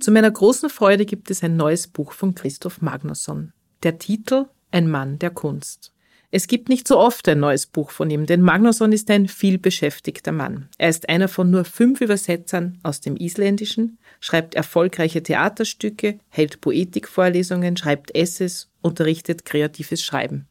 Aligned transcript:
Zu 0.00 0.12
meiner 0.12 0.30
großen 0.30 0.70
Freude 0.70 1.04
gibt 1.04 1.30
es 1.30 1.44
ein 1.44 1.56
neues 1.56 1.86
Buch 1.86 2.12
von 2.12 2.34
Christoph 2.34 2.80
Magnusson. 2.80 3.52
Der 3.82 3.98
Titel 3.98 4.46
Ein 4.70 4.88
Mann 4.88 5.18
der 5.18 5.28
Kunst. 5.28 5.92
Es 6.30 6.46
gibt 6.46 6.70
nicht 6.70 6.88
so 6.88 6.98
oft 6.98 7.28
ein 7.28 7.40
neues 7.40 7.66
Buch 7.66 7.90
von 7.90 8.08
ihm, 8.08 8.24
denn 8.24 8.40
Magnusson 8.40 8.92
ist 8.92 9.10
ein 9.10 9.28
vielbeschäftigter 9.28 10.32
Mann. 10.32 10.70
Er 10.78 10.88
ist 10.88 11.10
einer 11.10 11.28
von 11.28 11.50
nur 11.50 11.66
fünf 11.66 12.00
Übersetzern 12.00 12.78
aus 12.82 13.02
dem 13.02 13.16
Isländischen, 13.16 13.98
schreibt 14.20 14.54
erfolgreiche 14.54 15.22
Theaterstücke, 15.22 16.18
hält 16.30 16.62
Poetikvorlesungen, 16.62 17.76
schreibt 17.76 18.14
Essays, 18.14 18.70
unterrichtet 18.80 19.44
kreatives 19.44 20.02
Schreiben. 20.02 20.46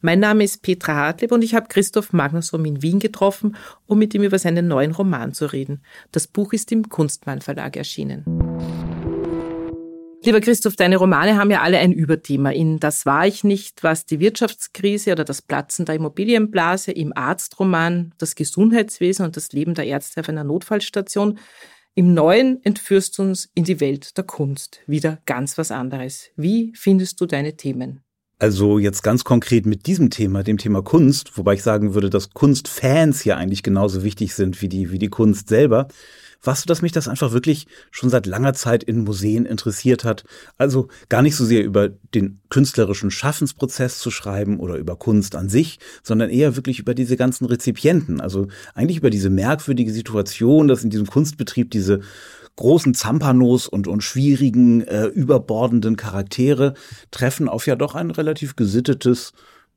Mein 0.00 0.20
Name 0.20 0.44
ist 0.44 0.62
Petra 0.62 0.94
Hartleb 0.94 1.32
und 1.32 1.44
ich 1.44 1.54
habe 1.54 1.68
Christoph 1.68 2.14
Magnusson 2.14 2.64
in 2.64 2.80
Wien 2.80 2.98
getroffen, 2.98 3.56
um 3.84 3.98
mit 3.98 4.14
ihm 4.14 4.22
über 4.22 4.38
seinen 4.38 4.68
neuen 4.68 4.92
Roman 4.92 5.34
zu 5.34 5.44
reden. 5.44 5.82
Das 6.12 6.26
Buch 6.26 6.54
ist 6.54 6.72
im 6.72 6.88
Kunstmann 6.88 7.42
Verlag 7.42 7.76
erschienen. 7.76 8.49
Lieber 10.30 10.42
Christoph, 10.42 10.76
deine 10.76 10.96
Romane 10.96 11.36
haben 11.36 11.50
ja 11.50 11.60
alle 11.60 11.78
ein 11.78 11.90
Überthema. 11.90 12.50
In 12.50 12.78
Das 12.78 13.04
war 13.04 13.26
ich 13.26 13.42
nicht, 13.42 13.82
was 13.82 14.06
die 14.06 14.20
Wirtschaftskrise 14.20 15.10
oder 15.10 15.24
das 15.24 15.42
Platzen 15.42 15.86
der 15.86 15.96
Immobilienblase, 15.96 16.92
im 16.92 17.12
Arztroman 17.12 18.14
das 18.16 18.36
Gesundheitswesen 18.36 19.24
und 19.24 19.36
das 19.36 19.50
Leben 19.50 19.74
der 19.74 19.86
Ärzte 19.86 20.20
auf 20.20 20.28
einer 20.28 20.44
Notfallstation. 20.44 21.40
Im 21.96 22.14
Neuen 22.14 22.62
entführst 22.62 23.18
du 23.18 23.22
uns 23.22 23.50
in 23.54 23.64
die 23.64 23.80
Welt 23.80 24.16
der 24.16 24.22
Kunst. 24.22 24.78
Wieder 24.86 25.18
ganz 25.26 25.58
was 25.58 25.72
anderes. 25.72 26.30
Wie 26.36 26.72
findest 26.76 27.20
du 27.20 27.26
deine 27.26 27.56
Themen? 27.56 28.04
Also 28.38 28.78
jetzt 28.78 29.02
ganz 29.02 29.24
konkret 29.24 29.66
mit 29.66 29.86
diesem 29.86 30.10
Thema, 30.10 30.44
dem 30.44 30.58
Thema 30.58 30.80
Kunst, 30.80 31.36
wobei 31.38 31.54
ich 31.54 31.64
sagen 31.64 31.92
würde, 31.94 32.08
dass 32.08 32.30
Kunstfans 32.30 33.24
ja 33.24 33.36
eigentlich 33.36 33.64
genauso 33.64 34.04
wichtig 34.04 34.36
sind 34.36 34.62
wie 34.62 34.68
die, 34.68 34.92
wie 34.92 35.00
die 35.00 35.08
Kunst 35.08 35.48
selber, 35.48 35.88
war 36.42 36.54
so, 36.56 36.64
dass 36.66 36.82
mich 36.82 36.92
das 36.92 37.08
einfach 37.08 37.32
wirklich 37.32 37.66
schon 37.90 38.10
seit 38.10 38.26
langer 38.26 38.54
Zeit 38.54 38.82
in 38.82 39.04
Museen 39.04 39.44
interessiert 39.44 40.04
hat. 40.04 40.24
Also 40.58 40.88
gar 41.08 41.22
nicht 41.22 41.36
so 41.36 41.44
sehr 41.44 41.64
über 41.64 41.88
den 41.88 42.40
künstlerischen 42.48 43.10
Schaffensprozess 43.10 43.98
zu 43.98 44.10
schreiben 44.10 44.58
oder 44.58 44.76
über 44.76 44.96
Kunst 44.96 45.34
an 45.36 45.48
sich, 45.48 45.78
sondern 46.02 46.30
eher 46.30 46.56
wirklich 46.56 46.78
über 46.78 46.94
diese 46.94 47.16
ganzen 47.16 47.44
Rezipienten. 47.44 48.20
Also 48.20 48.48
eigentlich 48.74 48.98
über 48.98 49.10
diese 49.10 49.30
merkwürdige 49.30 49.92
Situation, 49.92 50.68
dass 50.68 50.84
in 50.84 50.90
diesem 50.90 51.06
Kunstbetrieb 51.06 51.70
diese 51.70 52.00
großen 52.56 52.94
Zampanos 52.94 53.66
und, 53.66 53.88
und 53.88 54.02
schwierigen, 54.02 54.82
äh, 54.82 55.06
überbordenden 55.06 55.96
Charaktere 55.96 56.74
treffen 57.10 57.48
auf 57.48 57.66
ja 57.66 57.76
doch 57.76 57.94
ein 57.94 58.10
relativ 58.10 58.56
gesittetes 58.56 59.32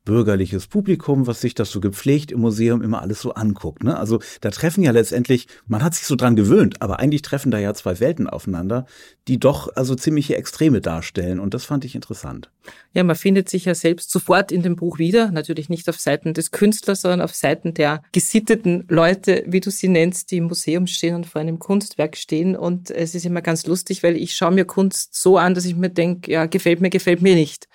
bürgerliches 0.05 0.67
Publikum, 0.67 1.27
was 1.27 1.41
sich 1.41 1.55
das 1.55 1.71
so 1.71 1.79
gepflegt 1.79 2.31
im 2.31 2.41
Museum 2.41 2.81
immer 2.81 3.01
alles 3.01 3.21
so 3.21 3.33
anguckt. 3.33 3.83
Ne? 3.83 3.97
Also 3.97 4.19
da 4.41 4.49
treffen 4.49 4.83
ja 4.83 4.91
letztendlich, 4.91 5.47
man 5.67 5.83
hat 5.83 5.95
sich 5.95 6.05
so 6.05 6.15
dran 6.15 6.35
gewöhnt, 6.35 6.81
aber 6.81 6.99
eigentlich 6.99 7.21
treffen 7.21 7.51
da 7.51 7.57
ja 7.57 7.73
zwei 7.73 7.99
Welten 7.99 8.27
aufeinander, 8.27 8.85
die 9.27 9.39
doch 9.39 9.73
also 9.75 9.95
ziemliche 9.95 10.35
Extreme 10.35 10.81
darstellen. 10.81 11.39
Und 11.39 11.53
das 11.53 11.65
fand 11.65 11.85
ich 11.85 11.95
interessant. 11.95 12.49
Ja, 12.93 13.03
man 13.03 13.15
findet 13.15 13.49
sich 13.49 13.65
ja 13.65 13.75
selbst 13.75 14.11
sofort 14.11 14.51
in 14.51 14.61
dem 14.61 14.75
Buch 14.75 14.99
wieder. 14.99 15.31
Natürlich 15.31 15.69
nicht 15.69 15.87
auf 15.89 15.99
Seiten 15.99 16.33
des 16.33 16.51
Künstlers, 16.51 17.01
sondern 17.01 17.21
auf 17.21 17.33
Seiten 17.33 17.73
der 17.73 18.03
gesitteten 18.11 18.85
Leute, 18.89 19.43
wie 19.47 19.61
du 19.61 19.71
sie 19.71 19.87
nennst, 19.87 20.31
die 20.31 20.37
im 20.37 20.45
Museum 20.45 20.87
stehen 20.87 21.15
und 21.15 21.25
vor 21.25 21.41
einem 21.41 21.59
Kunstwerk 21.59 22.17
stehen. 22.17 22.55
Und 22.55 22.91
es 22.91 23.15
ist 23.15 23.25
immer 23.25 23.41
ganz 23.41 23.65
lustig, 23.65 24.03
weil 24.03 24.17
ich 24.17 24.35
schaue 24.35 24.51
mir 24.51 24.65
Kunst 24.65 25.15
so 25.15 25.37
an, 25.37 25.53
dass 25.53 25.65
ich 25.65 25.75
mir 25.75 25.89
denke, 25.89 26.31
ja, 26.31 26.45
gefällt 26.45 26.81
mir, 26.81 26.89
gefällt 26.89 27.21
mir 27.21 27.35
nicht. 27.35 27.67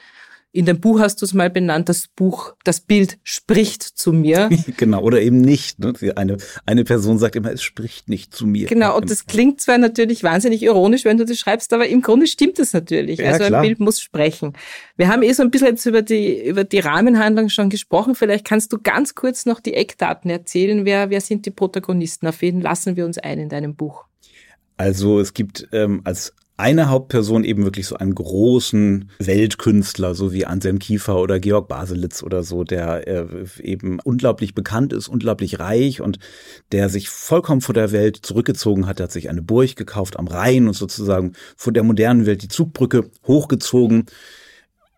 In 0.50 0.64
dem 0.64 0.81
Buch 0.81 0.98
hast 0.98 1.20
du 1.20 1.26
es 1.26 1.34
mal 1.34 1.50
benannt, 1.50 1.91
das 1.91 2.09
Buch, 2.09 2.54
das 2.64 2.81
Bild 2.81 3.19
spricht 3.22 3.82
zu 3.82 4.14
mir. 4.14 4.48
genau, 4.78 5.03
oder 5.03 5.20
eben 5.20 5.42
nicht. 5.42 5.78
Ne? 5.78 5.92
Eine, 6.16 6.38
eine 6.64 6.84
Person 6.84 7.19
sagt 7.19 7.36
immer, 7.36 7.53
es 7.53 7.62
spricht 7.62 8.09
nicht 8.09 8.34
zu 8.34 8.47
mir. 8.47 8.66
Genau, 8.66 8.97
und 8.97 9.10
das 9.10 9.26
klingt 9.26 9.60
zwar 9.60 9.76
natürlich 9.76 10.22
wahnsinnig 10.22 10.62
ironisch, 10.62 11.04
wenn 11.04 11.19
du 11.19 11.26
das 11.26 11.38
schreibst, 11.38 11.72
aber 11.75 11.86
im 11.86 12.00
Grunde 12.00 12.26
stimmt 12.26 12.59
es 12.59 12.72
natürlich. 12.72 13.19
Ja, 13.19 13.32
also 13.32 13.44
ein 13.44 13.48
klar. 13.48 13.62
Bild 13.62 13.81
muss 13.81 14.00
sprechen. 14.00 14.54
Wir 14.97 15.09
haben 15.09 15.22
eh 15.22 15.32
so 15.34 15.42
ein 15.42 15.50
bisschen 15.50 15.69
jetzt 15.69 15.84
über 15.84 16.00
die, 16.00 16.42
über 16.47 16.65
die 16.65 16.78
Rahmenhandlung 16.78 17.50
schon 17.50 17.69
gesprochen. 17.69 18.15
Vielleicht 18.15 18.47
kannst 18.47 18.72
du 18.72 18.78
ganz 18.82 19.15
kurz 19.15 19.44
noch 19.44 19.60
die 19.60 19.75
Eckdaten 19.75 20.30
erzählen. 20.30 20.86
Wer, 20.86 21.10
wer 21.10 21.20
sind 21.20 21.44
die 21.44 21.50
Protagonisten? 21.50 22.26
Auf 22.26 22.41
wen 22.41 22.62
lassen 22.62 22.97
wir 22.97 23.04
uns 23.04 23.19
ein 23.19 23.38
in 23.38 23.50
deinem 23.50 23.75
Buch? 23.76 24.06
Also 24.78 25.19
es 25.19 25.34
gibt 25.34 25.69
ähm, 25.72 26.00
als 26.04 26.32
eine 26.58 26.88
Hauptperson 26.88 27.44
eben 27.44 27.64
wirklich 27.64 27.86
so 27.86 27.96
einen 27.96 28.14
großen 28.14 29.10
Weltkünstler, 29.20 30.14
so 30.16 30.32
wie 30.32 30.44
Anselm 30.44 30.80
Kiefer 30.80 31.20
oder 31.20 31.38
Georg 31.38 31.69
Baselitz 31.69 32.22
oder 32.22 32.42
so, 32.42 32.64
der 32.64 33.06
äh, 33.06 33.26
eben 33.62 34.00
unglaublich 34.00 34.54
bekannt 34.54 34.92
ist, 34.92 35.06
unglaublich 35.06 35.60
reich 35.60 36.00
und 36.00 36.18
der 36.72 36.88
sich 36.88 37.08
vollkommen 37.08 37.60
vor 37.60 37.74
der 37.74 37.92
Welt 37.92 38.16
zurückgezogen 38.16 38.86
hat. 38.86 38.98
Er 38.98 39.04
hat 39.04 39.12
sich 39.12 39.30
eine 39.30 39.41
Burg 39.41 39.76
gekauft 39.76 40.18
am 40.18 40.26
Rhein 40.26 40.66
und 40.66 40.74
sozusagen 40.74 41.34
vor 41.56 41.72
der 41.72 41.84
modernen 41.84 42.26
Welt 42.26 42.42
die 42.42 42.48
Zugbrücke 42.48 43.08
hochgezogen 43.26 44.06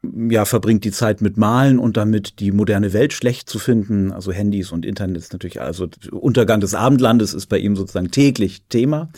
ja, 0.03 0.47
verbringt 0.47 0.85
die 0.85 0.93
Zeit 0.93 1.21
mit 1.21 1.37
Malen 1.37 1.79
und 1.79 1.99
damit 1.99 2.41
die 2.41 2.53
moderne 2.53 2.93
Welt 2.93 3.13
schlecht 3.13 3.51
zu 3.51 3.59
finden. 3.59 4.13
Also 4.13 4.33
Handys 4.33 4.73
und 4.73 4.87
Internet 4.87 5.19
ist 5.19 5.33
natürlich, 5.33 5.61
also 5.61 5.89
Untergang 6.11 6.61
des 6.61 6.75
Abendlandes 6.75 7.35
ist 7.35 7.47
bei 7.47 7.59
ihm 7.59 7.77
sozusagen 7.77 8.11
täglich 8.11 8.63
Thema. 8.71 9.11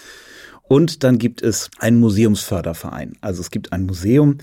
Und 0.73 1.05
dann 1.05 1.19
gibt 1.19 1.43
es 1.43 1.71
einen 1.81 2.01
Museumsförderverein. 2.01 3.19
Also 3.21 3.43
es 3.43 3.51
gibt 3.51 3.75
ein 3.75 3.85
Museum, 3.85 4.39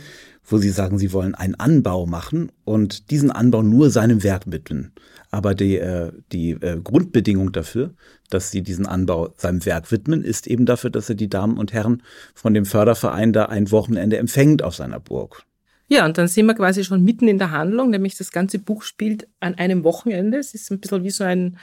wo 0.45 0.59
sie 0.59 0.69
sagen, 0.69 0.99
sie 0.99 1.11
wollen 1.11 1.33
einen 1.33 1.55
Anbau 1.55 2.05
machen 2.05 2.51
und 2.65 3.09
diesen 3.09 3.31
Anbau 3.31 3.63
nur 3.63 3.89
seinem 3.89 4.21
Werk 4.21 4.43
widmen. 4.45 4.93
Aber 5.31 5.55
die, 5.55 5.77
äh, 5.77 6.11
die 6.31 6.51
äh, 6.51 6.79
Grundbedingung 6.83 7.51
dafür, 7.51 7.95
dass 8.29 8.51
sie 8.51 8.61
diesen 8.61 8.85
Anbau 8.85 9.33
seinem 9.37 9.65
Werk 9.65 9.91
widmen, 9.91 10.23
ist 10.23 10.45
eben 10.45 10.67
dafür, 10.67 10.91
dass 10.91 11.09
er 11.09 11.15
die 11.15 11.29
Damen 11.29 11.57
und 11.57 11.73
Herren 11.73 12.03
von 12.35 12.53
dem 12.53 12.65
Förderverein 12.67 13.33
da 13.33 13.45
ein 13.45 13.71
Wochenende 13.71 14.17
empfängt 14.17 14.61
auf 14.61 14.75
seiner 14.75 14.99
Burg. 14.99 15.41
Ja, 15.87 16.05
und 16.05 16.19
dann 16.19 16.27
sind 16.27 16.45
wir 16.45 16.53
quasi 16.53 16.83
schon 16.83 17.03
mitten 17.03 17.27
in 17.27 17.39
der 17.39 17.49
Handlung, 17.49 17.89
nämlich 17.89 18.15
das 18.15 18.31
ganze 18.31 18.59
Buch 18.59 18.83
spielt 18.83 19.27
an 19.39 19.55
einem 19.55 19.83
Wochenende. 19.83 20.37
Es 20.37 20.53
ist 20.53 20.69
ein 20.69 20.79
bisschen 20.79 21.03
wie 21.03 21.09
so 21.09 21.23
ein 21.23 21.57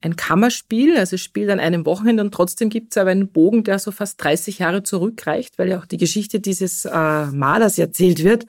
ein 0.00 0.16
Kammerspiel, 0.16 0.96
also 0.96 1.16
es 1.16 1.22
spielt 1.22 1.50
an 1.50 1.60
einem 1.60 1.86
Wochenende 1.86 2.22
und 2.22 2.32
trotzdem 2.32 2.68
gibt 2.68 2.92
es 2.92 2.96
aber 2.96 3.10
einen 3.10 3.28
Bogen, 3.28 3.64
der 3.64 3.78
so 3.78 3.90
fast 3.90 4.22
30 4.22 4.58
Jahre 4.58 4.82
zurückreicht, 4.82 5.58
weil 5.58 5.68
ja 5.68 5.78
auch 5.78 5.86
die 5.86 5.96
Geschichte 5.96 6.40
dieses 6.40 6.84
äh, 6.84 7.26
Malers 7.26 7.78
erzählt 7.78 8.22
wird. 8.22 8.46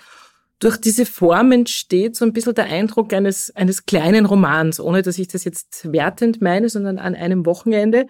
durch 0.59 0.77
diese 0.77 1.05
Form 1.05 1.51
entsteht 1.51 2.15
so 2.15 2.25
ein 2.25 2.33
bisschen 2.33 2.55
der 2.55 2.65
Eindruck 2.65 3.13
eines, 3.13 3.55
eines 3.55 3.85
kleinen 3.85 4.25
Romans, 4.25 4.79
ohne 4.79 5.03
dass 5.03 5.19
ich 5.19 5.27
das 5.27 5.43
jetzt 5.43 5.91
wertend 5.91 6.41
meine, 6.41 6.69
sondern 6.69 6.97
an 6.97 7.15
einem 7.15 7.45
Wochenende. 7.45 8.07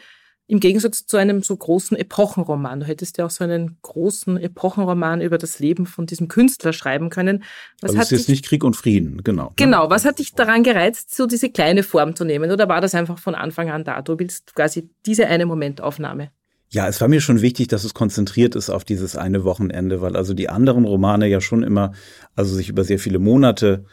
Im 0.49 0.61
Gegensatz 0.61 1.05
zu 1.05 1.17
einem 1.17 1.43
so 1.43 1.55
großen 1.55 1.97
Epochenroman. 1.97 2.79
Du 2.79 2.85
hättest 2.85 3.17
ja 3.17 3.25
auch 3.25 3.29
so 3.29 3.43
einen 3.43 3.77
großen 3.81 4.37
Epochenroman 4.37 5.19
über 5.19 5.37
das 5.37 5.59
Leben 5.59 5.85
von 5.85 6.05
diesem 6.05 6.29
Künstler 6.29 6.71
schreiben 6.71 7.09
können. 7.09 7.43
Was 7.81 7.91
also 7.91 8.01
es 8.01 8.11
ist 8.11 8.19
jetzt 8.19 8.29
nicht 8.29 8.45
Krieg 8.45 8.63
und 8.63 8.75
Frieden, 8.75 9.23
genau. 9.23 9.51
Genau. 9.57 9.89
Was 9.89 10.05
hat 10.05 10.19
dich 10.19 10.33
daran 10.33 10.63
gereizt, 10.63 11.13
so 11.13 11.27
diese 11.27 11.49
kleine 11.49 11.83
Form 11.83 12.15
zu 12.15 12.23
nehmen? 12.23 12.49
Oder 12.49 12.69
war 12.69 12.79
das 12.79 12.95
einfach 12.95 13.19
von 13.19 13.35
Anfang 13.35 13.69
an 13.69 13.83
da? 13.83 14.01
Du 14.01 14.17
willst 14.17 14.55
quasi 14.55 14.89
diese 15.05 15.27
eine 15.27 15.45
Momentaufnahme. 15.45 16.31
Ja, 16.69 16.87
es 16.87 16.99
war 16.99 17.07
mir 17.07 17.21
schon 17.21 17.41
wichtig, 17.41 17.67
dass 17.67 17.83
es 17.83 17.93
konzentriert 17.93 18.55
ist 18.55 18.69
auf 18.69 18.83
dieses 18.83 19.15
eine 19.15 19.43
Wochenende, 19.43 20.01
weil 20.01 20.15
also 20.15 20.33
die 20.33 20.49
anderen 20.49 20.85
Romane 20.85 21.27
ja 21.27 21.39
schon 21.39 21.63
immer, 21.63 21.93
also 22.35 22.55
sich 22.55 22.69
über 22.69 22.83
sehr 22.83 22.99
viele 22.99 23.19
Monate 23.19 23.85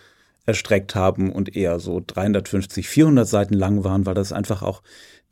erstreckt 0.47 0.95
haben 0.95 1.33
und 1.33 1.57
eher 1.57 1.79
so 1.81 2.03
350, 2.07 2.89
400 2.89 3.27
Seiten 3.27 3.55
lang 3.55 3.85
waren, 3.85 4.07
weil 4.07 4.15
das 4.15 4.33
einfach 4.33 4.63
auch 4.63 4.83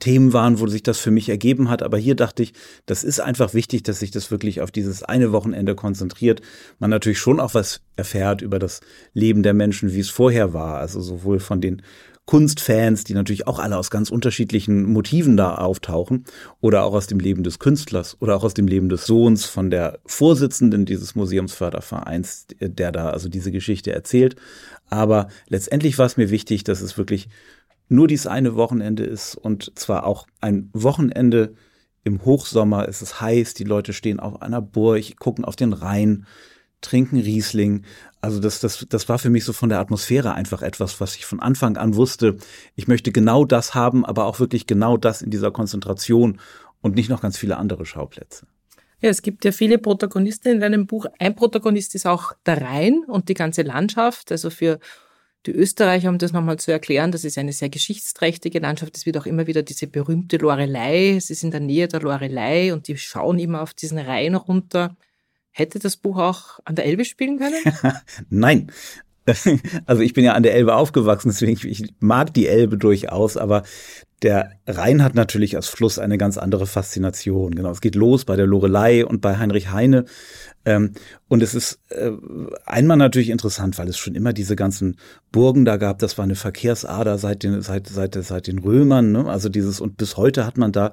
Themen 0.02 0.32
waren, 0.32 0.58
wo 0.58 0.66
sich 0.66 0.82
das 0.82 0.98
für 0.98 1.12
mich 1.12 1.28
ergeben 1.28 1.70
hat. 1.70 1.82
Aber 1.82 1.96
hier 1.96 2.16
dachte 2.16 2.42
ich, 2.42 2.54
das 2.86 3.04
ist 3.04 3.20
einfach 3.20 3.54
wichtig, 3.54 3.84
dass 3.84 4.00
sich 4.00 4.10
das 4.10 4.32
wirklich 4.32 4.60
auf 4.60 4.72
dieses 4.72 5.04
eine 5.04 5.30
Wochenende 5.30 5.76
konzentriert. 5.76 6.40
Man 6.80 6.90
natürlich 6.90 7.20
schon 7.20 7.38
auch 7.38 7.54
was 7.54 7.82
erfährt 7.94 8.42
über 8.42 8.58
das 8.58 8.80
Leben 9.14 9.44
der 9.44 9.54
Menschen, 9.54 9.92
wie 9.92 10.00
es 10.00 10.10
vorher 10.10 10.52
war. 10.52 10.78
Also 10.78 11.00
sowohl 11.00 11.38
von 11.38 11.60
den 11.60 11.82
Kunstfans, 12.24 13.02
die 13.04 13.14
natürlich 13.14 13.48
auch 13.48 13.58
alle 13.58 13.76
aus 13.76 13.90
ganz 13.90 14.10
unterschiedlichen 14.10 14.84
Motiven 14.84 15.36
da 15.36 15.56
auftauchen, 15.56 16.24
oder 16.60 16.84
auch 16.84 16.94
aus 16.94 17.08
dem 17.08 17.18
Leben 17.18 17.42
des 17.42 17.58
Künstlers 17.58 18.16
oder 18.20 18.36
auch 18.36 18.44
aus 18.44 18.54
dem 18.54 18.68
Leben 18.68 18.88
des 18.88 19.06
Sohns 19.06 19.44
von 19.44 19.70
der 19.70 19.98
Vorsitzenden 20.06 20.86
dieses 20.86 21.14
Museumsfördervereins, 21.14 22.46
der 22.60 22.92
da 22.92 23.10
also 23.10 23.28
diese 23.28 23.50
Geschichte 23.50 23.92
erzählt. 23.92 24.36
Aber 24.88 25.28
letztendlich 25.48 25.98
war 25.98 26.06
es 26.06 26.16
mir 26.16 26.30
wichtig, 26.30 26.64
dass 26.64 26.80
es 26.80 26.96
wirklich 26.96 27.28
nur 27.88 28.06
dieses 28.06 28.26
eine 28.26 28.54
Wochenende 28.54 29.04
ist 29.04 29.34
und 29.34 29.72
zwar 29.78 30.06
auch 30.06 30.26
ein 30.40 30.70
Wochenende 30.72 31.54
im 32.04 32.24
Hochsommer, 32.24 32.88
es 32.88 33.02
ist 33.02 33.20
heiß, 33.20 33.54
die 33.54 33.64
Leute 33.64 33.92
stehen 33.92 34.20
auf 34.20 34.42
einer 34.42 34.60
Burg, 34.60 35.16
gucken 35.18 35.44
auf 35.44 35.56
den 35.56 35.72
Rhein, 35.72 36.26
trinken 36.80 37.18
Riesling. 37.18 37.84
Also 38.22 38.38
das, 38.38 38.60
das, 38.60 38.86
das 38.88 39.08
war 39.08 39.18
für 39.18 39.30
mich 39.30 39.44
so 39.44 39.52
von 39.52 39.68
der 39.68 39.80
Atmosphäre 39.80 40.34
einfach 40.34 40.62
etwas, 40.62 41.00
was 41.00 41.16
ich 41.16 41.26
von 41.26 41.40
Anfang 41.40 41.76
an 41.76 41.96
wusste. 41.96 42.36
Ich 42.76 42.86
möchte 42.86 43.10
genau 43.10 43.44
das 43.44 43.74
haben, 43.74 44.06
aber 44.06 44.26
auch 44.26 44.38
wirklich 44.38 44.68
genau 44.68 44.96
das 44.96 45.22
in 45.22 45.30
dieser 45.30 45.50
Konzentration 45.50 46.38
und 46.80 46.94
nicht 46.94 47.10
noch 47.10 47.20
ganz 47.20 47.36
viele 47.36 47.56
andere 47.56 47.84
Schauplätze. 47.84 48.46
Ja, 49.00 49.10
es 49.10 49.22
gibt 49.22 49.44
ja 49.44 49.50
viele 49.50 49.78
Protagonisten 49.78 50.52
in 50.52 50.60
deinem 50.60 50.86
Buch. 50.86 51.06
Ein 51.18 51.34
Protagonist 51.34 51.96
ist 51.96 52.06
auch 52.06 52.32
der 52.46 52.62
Rhein 52.62 53.02
und 53.08 53.28
die 53.28 53.34
ganze 53.34 53.62
Landschaft. 53.62 54.30
Also 54.30 54.50
für 54.50 54.78
die 55.46 55.50
Österreicher, 55.50 56.08
um 56.08 56.18
das 56.18 56.30
nochmal 56.30 56.60
zu 56.60 56.70
erklären, 56.70 57.10
das 57.10 57.24
ist 57.24 57.36
eine 57.36 57.52
sehr 57.52 57.70
geschichtsträchtige 57.70 58.60
Landschaft. 58.60 58.96
Es 58.96 59.04
wird 59.04 59.16
auch 59.16 59.26
immer 59.26 59.48
wieder 59.48 59.64
diese 59.64 59.88
berühmte 59.88 60.36
Lorelei. 60.36 61.16
Es 61.16 61.30
ist 61.30 61.42
in 61.42 61.50
der 61.50 61.58
Nähe 61.58 61.88
der 61.88 62.00
Lorelei 62.02 62.72
und 62.72 62.86
die 62.86 62.96
schauen 62.96 63.40
immer 63.40 63.62
auf 63.62 63.74
diesen 63.74 63.98
Rhein 63.98 64.36
runter. 64.36 64.96
Hätte 65.52 65.78
das 65.78 65.96
Buch 65.96 66.16
auch 66.16 66.60
an 66.64 66.76
der 66.76 66.86
Elbe 66.86 67.04
spielen 67.04 67.38
können? 67.38 67.62
Nein. 68.30 68.72
Also 69.86 70.02
ich 70.02 70.14
bin 70.14 70.24
ja 70.24 70.32
an 70.32 70.42
der 70.42 70.52
Elbe 70.52 70.74
aufgewachsen, 70.74 71.28
deswegen 71.28 71.56
ich 71.68 71.94
mag 72.00 72.34
die 72.34 72.48
Elbe 72.48 72.76
durchaus, 72.76 73.36
aber 73.36 73.62
der 74.22 74.52
Rhein 74.66 75.02
hat 75.02 75.14
natürlich 75.14 75.56
als 75.56 75.68
Fluss 75.68 75.98
eine 75.98 76.18
ganz 76.18 76.38
andere 76.38 76.66
Faszination. 76.66 77.54
Genau, 77.54 77.70
es 77.70 77.80
geht 77.80 77.94
los 77.94 78.24
bei 78.24 78.36
der 78.36 78.46
Lorelei 78.46 79.04
und 79.04 79.20
bei 79.20 79.38
Heinrich 79.38 79.70
Heine. 79.70 80.04
Ähm, 80.64 80.92
und 81.28 81.42
es 81.42 81.54
ist 81.54 81.80
äh, 81.88 82.12
einmal 82.64 82.96
natürlich 82.96 83.30
interessant, 83.30 83.78
weil 83.78 83.88
es 83.88 83.98
schon 83.98 84.14
immer 84.14 84.32
diese 84.32 84.54
ganzen 84.54 84.96
Burgen 85.32 85.64
da 85.64 85.76
gab. 85.76 85.98
Das 85.98 86.18
war 86.18 86.24
eine 86.24 86.36
Verkehrsader 86.36 87.18
seit 87.18 87.42
den, 87.42 87.62
seit, 87.62 87.88
seit, 87.88 88.14
seit 88.14 88.46
den 88.46 88.58
Römern. 88.60 89.10
Ne? 89.10 89.26
Also 89.26 89.48
dieses, 89.48 89.80
und 89.80 89.96
bis 89.96 90.16
heute 90.16 90.46
hat 90.46 90.56
man 90.56 90.70
da 90.70 90.92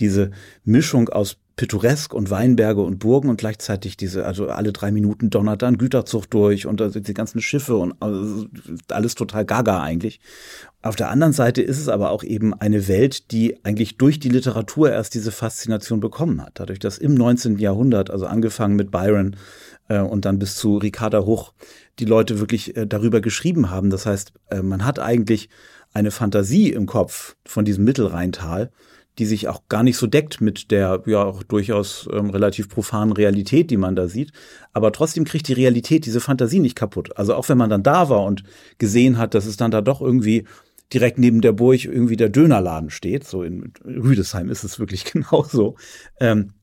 diese 0.00 0.30
Mischung 0.64 1.10
aus 1.10 1.36
pittoresk 1.56 2.14
und 2.14 2.30
Weinberge 2.30 2.80
und 2.80 2.98
Burgen 2.98 3.28
und 3.28 3.38
gleichzeitig 3.38 3.96
diese, 3.96 4.24
also 4.24 4.48
alle 4.48 4.72
drei 4.72 4.90
Minuten 4.90 5.30
donnert 5.30 5.62
da 5.62 5.68
ein 5.68 5.78
Güterzug 5.78 6.30
durch 6.30 6.66
und 6.66 6.80
also 6.80 7.00
die 7.00 7.14
ganzen 7.14 7.40
Schiffe 7.40 7.76
und 7.76 7.94
also 8.00 8.46
alles 8.88 9.14
total 9.14 9.44
gaga 9.44 9.82
eigentlich. 9.82 10.20
Auf 10.82 10.96
der 10.96 11.10
anderen 11.10 11.34
Seite 11.34 11.60
ist 11.60 11.78
es 11.78 11.88
aber 11.88 12.10
auch 12.10 12.22
eben 12.22 12.54
eine 12.54 12.88
Welt, 12.88 13.30
die 13.32 13.62
eigentlich 13.64 13.98
durch 13.98 14.18
die 14.18 14.30
Literatur 14.30 14.90
erst 14.90 15.14
diese 15.14 15.32
Faszination 15.32 16.00
bekommen 16.00 16.40
hat. 16.40 16.52
Dadurch, 16.54 16.78
dass 16.78 16.96
im 16.96 17.14
19. 17.14 17.58
Jahrhundert, 17.58 18.10
also 18.10 18.26
angefangen 18.26 18.76
mit 18.76 18.90
Byron 18.90 19.36
äh, 19.88 20.00
und 20.00 20.24
dann 20.24 20.38
bis 20.38 20.56
zu 20.56 20.78
Ricarda 20.78 21.26
Hoch, 21.26 21.52
die 21.98 22.06
Leute 22.06 22.40
wirklich 22.40 22.76
äh, 22.76 22.86
darüber 22.86 23.20
geschrieben 23.20 23.70
haben. 23.70 23.90
Das 23.90 24.06
heißt, 24.06 24.32
äh, 24.50 24.62
man 24.62 24.86
hat 24.86 24.98
eigentlich 24.98 25.50
eine 25.92 26.10
Fantasie 26.10 26.70
im 26.70 26.86
Kopf 26.86 27.36
von 27.44 27.64
diesem 27.64 27.84
Mittelrheintal, 27.84 28.70
die 29.20 29.26
sich 29.26 29.48
auch 29.48 29.68
gar 29.68 29.82
nicht 29.82 29.98
so 29.98 30.06
deckt 30.06 30.40
mit 30.40 30.70
der 30.70 31.02
ja 31.04 31.22
auch 31.22 31.42
durchaus 31.42 32.08
ähm, 32.10 32.30
relativ 32.30 32.70
profanen 32.70 33.12
Realität, 33.12 33.70
die 33.70 33.76
man 33.76 33.94
da 33.94 34.08
sieht. 34.08 34.32
Aber 34.72 34.92
trotzdem 34.92 35.24
kriegt 35.24 35.46
die 35.46 35.52
Realität 35.52 36.06
diese 36.06 36.20
Fantasie 36.20 36.58
nicht 36.58 36.74
kaputt. 36.74 37.16
Also 37.18 37.34
auch 37.34 37.48
wenn 37.50 37.58
man 37.58 37.68
dann 37.68 37.82
da 37.82 38.08
war 38.08 38.24
und 38.24 38.42
gesehen 38.78 39.18
hat, 39.18 39.34
dass 39.34 39.44
es 39.44 39.58
dann 39.58 39.70
da 39.70 39.82
doch 39.82 40.00
irgendwie 40.00 40.46
direkt 40.92 41.18
neben 41.18 41.42
der 41.42 41.52
Burg 41.52 41.84
irgendwie 41.84 42.16
der 42.16 42.30
Dönerladen 42.30 42.88
steht, 42.88 43.24
so 43.24 43.42
in 43.42 43.74
Rüdesheim 43.84 44.48
ist 44.48 44.64
es 44.64 44.78
wirklich 44.78 45.04
genauso, 45.12 45.76
ähm, 46.18 46.54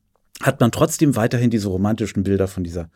hat 0.42 0.60
man 0.60 0.72
trotzdem 0.72 1.16
weiterhin 1.16 1.52
diese 1.52 1.70
romantischen 1.70 2.24
Bilder 2.24 2.48
von 2.48 2.64
dieser 2.64 2.90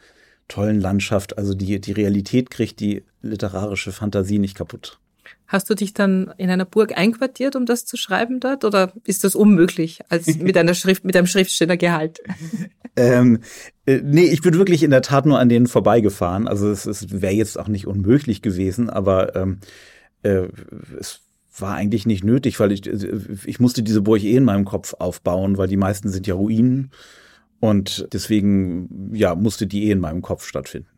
tollen 0.48 0.82
Landschaft. 0.82 1.38
Also 1.38 1.54
die, 1.54 1.80
die 1.80 1.92
Realität 1.92 2.50
kriegt 2.50 2.80
die 2.80 3.04
literarische 3.22 3.92
Fantasie 3.92 4.40
nicht 4.40 4.56
kaputt. 4.56 5.00
Hast 5.48 5.70
du 5.70 5.76
dich 5.76 5.94
dann 5.94 6.34
in 6.38 6.50
einer 6.50 6.66
Burg 6.66 6.98
einquartiert, 6.98 7.56
um 7.56 7.66
das 7.66 7.86
zu 7.86 7.98
schreiben 7.98 8.40
dort? 8.40 8.64
Oder 8.64 8.94
ist 9.04 9.24
das 9.24 9.36
unmöglich 9.36 10.00
als 10.10 10.28
mit 10.38 10.58
einer 10.58 10.74
Schrift, 10.74 11.04
mit 11.04 11.16
einem 11.16 11.28
Schriftstellergehalt? 11.28 12.22
ähm, 12.96 13.40
äh, 13.86 14.02
nee, 14.04 14.26
ich 14.26 14.42
bin 14.42 14.54
wirklich 14.54 14.84
in 14.84 14.92
der 14.92 15.02
Tat 15.02 15.26
nur 15.26 15.40
an 15.40 15.50
denen 15.50 15.68
vorbeigefahren. 15.68 16.48
Also 16.48 16.70
es, 16.70 16.86
es 16.86 17.22
wäre 17.22 17.34
jetzt 17.34 17.60
auch 17.60 17.68
nicht 17.68 17.88
unmöglich 17.88 18.42
gewesen, 18.42 18.90
aber 18.90 19.36
ähm, 19.36 19.60
äh, 20.24 20.48
es 21.00 21.22
war 21.58 21.76
eigentlich 21.76 22.06
nicht 22.06 22.24
nötig, 22.24 22.60
weil 22.60 22.72
ich, 22.72 22.86
ich 22.86 23.60
musste 23.60 23.84
diese 23.84 24.02
Burg 24.02 24.24
eh 24.24 24.36
in 24.36 24.46
meinem 24.46 24.66
Kopf 24.66 24.94
aufbauen, 25.00 25.58
weil 25.58 25.68
die 25.68 25.78
meisten 25.78 26.10
sind 26.10 26.28
ja 26.28 26.36
Ruinen. 26.36 26.92
Und 27.60 28.08
deswegen, 28.12 29.14
ja, 29.14 29.36
musste 29.36 29.68
die 29.68 29.88
eh 29.88 29.92
in 29.92 30.00
meinem 30.00 30.22
Kopf 30.22 30.46
stattfinden. 30.46 30.90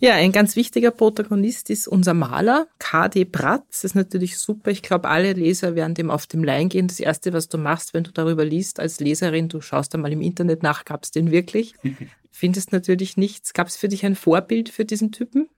Ja, 0.00 0.14
ein 0.14 0.30
ganz 0.30 0.54
wichtiger 0.54 0.92
Protagonist 0.92 1.70
ist 1.70 1.88
unser 1.88 2.14
Maler, 2.14 2.68
KD 2.78 3.24
Bratz. 3.24 3.82
Das 3.82 3.84
ist 3.84 3.94
natürlich 3.96 4.38
super. 4.38 4.70
Ich 4.70 4.82
glaube, 4.82 5.08
alle 5.08 5.32
Leser 5.32 5.74
werden 5.74 5.94
dem 5.94 6.10
auf 6.10 6.28
dem 6.28 6.44
Lein 6.44 6.68
gehen. 6.68 6.86
Das 6.86 7.00
Erste, 7.00 7.32
was 7.32 7.48
du 7.48 7.58
machst, 7.58 7.94
wenn 7.94 8.04
du 8.04 8.12
darüber 8.12 8.44
liest 8.44 8.78
als 8.78 9.00
Leserin, 9.00 9.48
du 9.48 9.60
schaust 9.60 9.94
einmal 9.94 10.12
im 10.12 10.20
Internet 10.20 10.62
nach, 10.62 10.84
gab 10.84 11.02
es 11.02 11.10
den 11.10 11.32
wirklich? 11.32 11.74
Findest 12.30 12.70
natürlich 12.70 13.16
nichts. 13.16 13.52
Gab 13.52 13.66
es 13.66 13.76
für 13.76 13.88
dich 13.88 14.06
ein 14.06 14.14
Vorbild 14.14 14.68
für 14.68 14.84
diesen 14.84 15.10
Typen? 15.10 15.48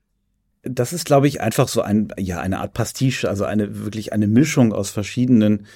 Das 0.63 0.91
ist, 0.91 1.05
glaube 1.05 1.27
ich, 1.27 1.41
einfach 1.41 1.67
so 1.67 1.81
ein, 1.81 2.11
ja, 2.17 2.39
eine 2.39 2.59
Art 2.59 2.73
Pastiche, 2.73 3.29
also 3.29 3.45
eine 3.45 3.83
wirklich 3.83 4.11
eine 4.13 4.27
Mischung 4.27 4.73
aus 4.73 4.89
verschiedenen 4.89 5.67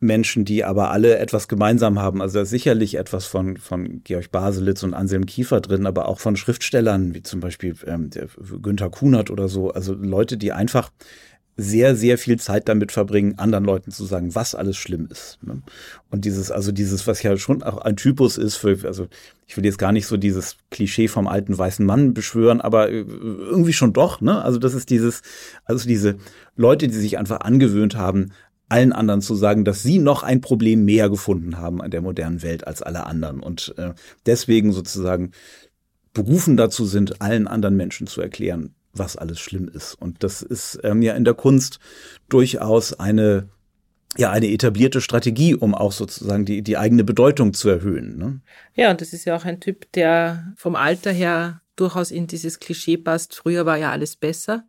Menschen, 0.00 0.44
die 0.44 0.64
aber 0.64 0.90
alle 0.90 1.18
etwas 1.18 1.48
gemeinsam 1.48 1.98
haben. 1.98 2.20
Also 2.20 2.34
da 2.34 2.42
ist 2.42 2.50
sicherlich 2.50 2.96
etwas 2.96 3.26
von, 3.26 3.56
von 3.56 4.02
Georg 4.04 4.30
Baselitz 4.30 4.82
und 4.82 4.94
Anselm 4.94 5.26
Kiefer 5.26 5.60
drin, 5.60 5.86
aber 5.86 6.08
auch 6.08 6.20
von 6.20 6.36
Schriftstellern, 6.36 7.14
wie 7.14 7.22
zum 7.22 7.40
Beispiel 7.40 7.74
ähm, 7.86 8.10
Günther 8.62 8.90
Kunert 8.90 9.30
oder 9.30 9.48
so. 9.48 9.70
Also 9.70 9.94
Leute, 9.94 10.36
die 10.36 10.52
einfach 10.52 10.90
sehr, 11.56 11.94
sehr 11.94 12.18
viel 12.18 12.38
Zeit 12.38 12.68
damit 12.68 12.90
verbringen, 12.90 13.38
anderen 13.38 13.64
Leuten 13.64 13.92
zu 13.92 14.04
sagen, 14.04 14.34
was 14.34 14.54
alles 14.54 14.76
schlimm 14.76 15.06
ist. 15.10 15.38
Ne? 15.42 15.62
Und 16.10 16.24
dieses, 16.24 16.50
also 16.50 16.72
dieses, 16.72 17.06
was 17.06 17.22
ja 17.22 17.36
schon 17.36 17.62
auch 17.62 17.78
ein 17.78 17.96
Typus 17.96 18.38
ist 18.38 18.56
für, 18.56 18.76
also 18.84 19.06
ich 19.46 19.56
will 19.56 19.64
jetzt 19.64 19.78
gar 19.78 19.92
nicht 19.92 20.06
so 20.06 20.16
dieses 20.16 20.56
Klischee 20.70 21.06
vom 21.06 21.28
alten 21.28 21.56
weißen 21.56 21.86
Mann 21.86 22.12
beschwören, 22.12 22.60
aber 22.60 22.90
äh, 22.90 23.00
irgendwie 23.02 23.72
schon 23.72 23.92
doch, 23.92 24.20
ne? 24.20 24.42
Also 24.42 24.58
das 24.58 24.74
ist 24.74 24.90
dieses, 24.90 25.22
also 25.64 25.86
diese 25.86 26.16
Leute, 26.56 26.88
die 26.88 26.94
sich 26.94 27.18
einfach 27.18 27.40
angewöhnt 27.40 27.94
haben, 27.94 28.32
allen 28.68 28.92
anderen 28.92 29.20
zu 29.20 29.34
sagen, 29.34 29.64
dass 29.64 29.82
sie 29.82 29.98
noch 29.98 30.22
ein 30.22 30.40
Problem 30.40 30.84
mehr 30.84 31.10
gefunden 31.10 31.58
haben 31.58 31.82
an 31.82 31.90
der 31.90 32.00
modernen 32.00 32.42
Welt 32.42 32.66
als 32.66 32.82
alle 32.82 33.06
anderen 33.06 33.40
und 33.40 33.74
äh, 33.76 33.92
deswegen 34.26 34.72
sozusagen 34.72 35.32
berufen 36.12 36.56
dazu 36.56 36.86
sind, 36.86 37.20
allen 37.20 37.46
anderen 37.46 37.76
Menschen 37.76 38.06
zu 38.06 38.20
erklären, 38.20 38.74
was 38.92 39.16
alles 39.16 39.40
schlimm 39.40 39.68
ist. 39.68 39.94
Und 39.94 40.22
das 40.22 40.42
ist 40.42 40.78
ähm, 40.84 41.02
ja 41.02 41.14
in 41.14 41.24
der 41.24 41.34
Kunst 41.34 41.80
durchaus 42.28 42.98
eine 42.98 43.48
ja 44.16 44.30
eine 44.30 44.48
etablierte 44.48 45.00
Strategie, 45.00 45.56
um 45.56 45.74
auch 45.74 45.92
sozusagen 45.92 46.44
die 46.44 46.62
die 46.62 46.78
eigene 46.78 47.04
Bedeutung 47.04 47.52
zu 47.52 47.68
erhöhen. 47.68 48.16
Ne? 48.16 48.40
Ja, 48.74 48.90
und 48.90 49.00
das 49.00 49.12
ist 49.12 49.24
ja 49.24 49.36
auch 49.36 49.44
ein 49.44 49.60
Typ, 49.60 49.90
der 49.92 50.54
vom 50.56 50.76
Alter 50.76 51.10
her 51.10 51.60
durchaus 51.76 52.12
in 52.12 52.28
dieses 52.28 52.60
Klischee 52.60 52.96
passt. 52.96 53.34
Früher 53.34 53.66
war 53.66 53.76
ja 53.76 53.90
alles 53.90 54.16
besser. 54.16 54.64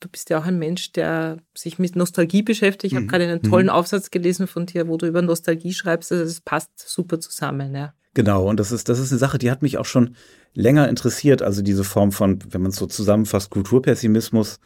Du 0.00 0.08
bist 0.08 0.30
ja 0.30 0.38
auch 0.38 0.44
ein 0.44 0.58
Mensch, 0.58 0.92
der 0.92 1.38
sich 1.56 1.78
mit 1.78 1.96
Nostalgie 1.96 2.42
beschäftigt. 2.42 2.92
Ich 2.92 2.92
mhm. 2.92 2.96
habe 2.96 3.06
gerade 3.06 3.24
einen 3.24 3.42
tollen 3.42 3.66
mhm. 3.66 3.72
Aufsatz 3.72 4.10
gelesen 4.10 4.46
von 4.46 4.66
dir, 4.66 4.88
wo 4.88 4.96
du 4.96 5.06
über 5.06 5.22
Nostalgie 5.22 5.72
schreibst. 5.72 6.12
Also 6.12 6.24
das 6.24 6.40
passt 6.40 6.70
super 6.76 7.18
zusammen. 7.20 7.74
Ja. 7.74 7.94
Genau, 8.14 8.48
und 8.48 8.58
das 8.58 8.72
ist, 8.72 8.88
das 8.88 8.98
ist 8.98 9.12
eine 9.12 9.18
Sache, 9.18 9.38
die 9.38 9.50
hat 9.50 9.62
mich 9.62 9.78
auch 9.78 9.84
schon 9.84 10.16
länger 10.54 10.88
interessiert. 10.88 11.42
Also 11.42 11.62
diese 11.62 11.84
Form 11.84 12.12
von, 12.12 12.38
wenn 12.50 12.62
man 12.62 12.70
es 12.70 12.76
so 12.76 12.86
zusammenfasst, 12.86 13.50
Kulturpessimismus, 13.50 14.60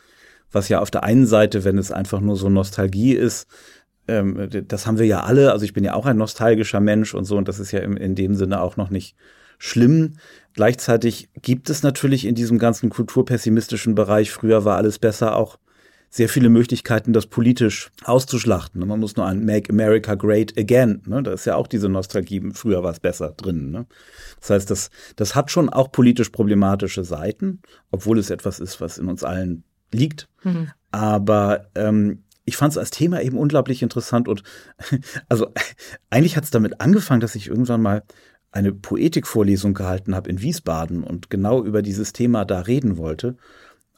was 0.50 0.68
ja 0.68 0.80
auf 0.80 0.90
der 0.90 1.04
einen 1.04 1.26
Seite, 1.26 1.64
wenn 1.64 1.78
es 1.78 1.92
einfach 1.92 2.20
nur 2.20 2.36
so 2.36 2.48
Nostalgie 2.48 3.14
ist, 3.14 3.46
ähm, 4.08 4.48
das 4.68 4.86
haben 4.86 4.98
wir 4.98 5.06
ja 5.06 5.22
alle. 5.22 5.52
Also 5.52 5.64
ich 5.64 5.72
bin 5.72 5.84
ja 5.84 5.94
auch 5.94 6.06
ein 6.06 6.16
nostalgischer 6.16 6.80
Mensch 6.80 7.14
und 7.14 7.24
so, 7.24 7.36
und 7.36 7.48
das 7.48 7.58
ist 7.58 7.72
ja 7.72 7.80
in, 7.80 7.96
in 7.96 8.14
dem 8.14 8.34
Sinne 8.34 8.60
auch 8.60 8.76
noch 8.76 8.90
nicht 8.90 9.16
schlimm. 9.62 10.14
Gleichzeitig 10.54 11.28
gibt 11.40 11.70
es 11.70 11.84
natürlich 11.84 12.24
in 12.24 12.34
diesem 12.34 12.58
ganzen 12.58 12.90
kulturpessimistischen 12.90 13.94
Bereich, 13.94 14.32
früher 14.32 14.64
war 14.64 14.76
alles 14.76 14.98
besser, 14.98 15.36
auch 15.36 15.58
sehr 16.10 16.28
viele 16.28 16.48
Möglichkeiten, 16.48 17.12
das 17.12 17.26
politisch 17.26 17.90
auszuschlachten. 18.04 18.86
Man 18.86 18.98
muss 19.00 19.16
nur 19.16 19.24
an 19.24 19.46
Make 19.46 19.70
America 19.70 20.16
Great 20.16 20.58
Again, 20.58 21.00
ne? 21.06 21.22
da 21.22 21.32
ist 21.32 21.46
ja 21.46 21.54
auch 21.54 21.68
diese 21.68 21.88
Nostalgie, 21.88 22.42
früher 22.52 22.82
war 22.82 22.90
es 22.90 23.00
besser 23.00 23.30
drin. 23.30 23.70
Ne? 23.70 23.86
Das 24.40 24.50
heißt, 24.50 24.70
das, 24.70 24.90
das 25.14 25.36
hat 25.36 25.50
schon 25.52 25.70
auch 25.70 25.92
politisch 25.92 26.30
problematische 26.30 27.04
Seiten, 27.04 27.62
obwohl 27.92 28.18
es 28.18 28.30
etwas 28.30 28.58
ist, 28.58 28.80
was 28.80 28.98
in 28.98 29.06
uns 29.06 29.22
allen 29.22 29.62
liegt. 29.92 30.28
Mhm. 30.42 30.70
Aber 30.90 31.70
ähm, 31.76 32.24
ich 32.44 32.56
fand 32.56 32.72
es 32.72 32.78
als 32.78 32.90
Thema 32.90 33.22
eben 33.22 33.38
unglaublich 33.38 33.82
interessant 33.82 34.28
und 34.28 34.42
also 35.28 35.52
eigentlich 36.10 36.36
hat 36.36 36.44
es 36.44 36.50
damit 36.50 36.80
angefangen, 36.80 37.20
dass 37.20 37.36
ich 37.36 37.46
irgendwann 37.46 37.80
mal 37.80 38.02
eine 38.52 38.72
Poetikvorlesung 38.72 39.74
gehalten 39.74 40.14
habe 40.14 40.30
in 40.30 40.40
Wiesbaden 40.40 41.02
und 41.02 41.30
genau 41.30 41.64
über 41.64 41.82
dieses 41.82 42.12
Thema 42.12 42.44
da 42.44 42.60
reden 42.60 42.96
wollte 42.96 43.36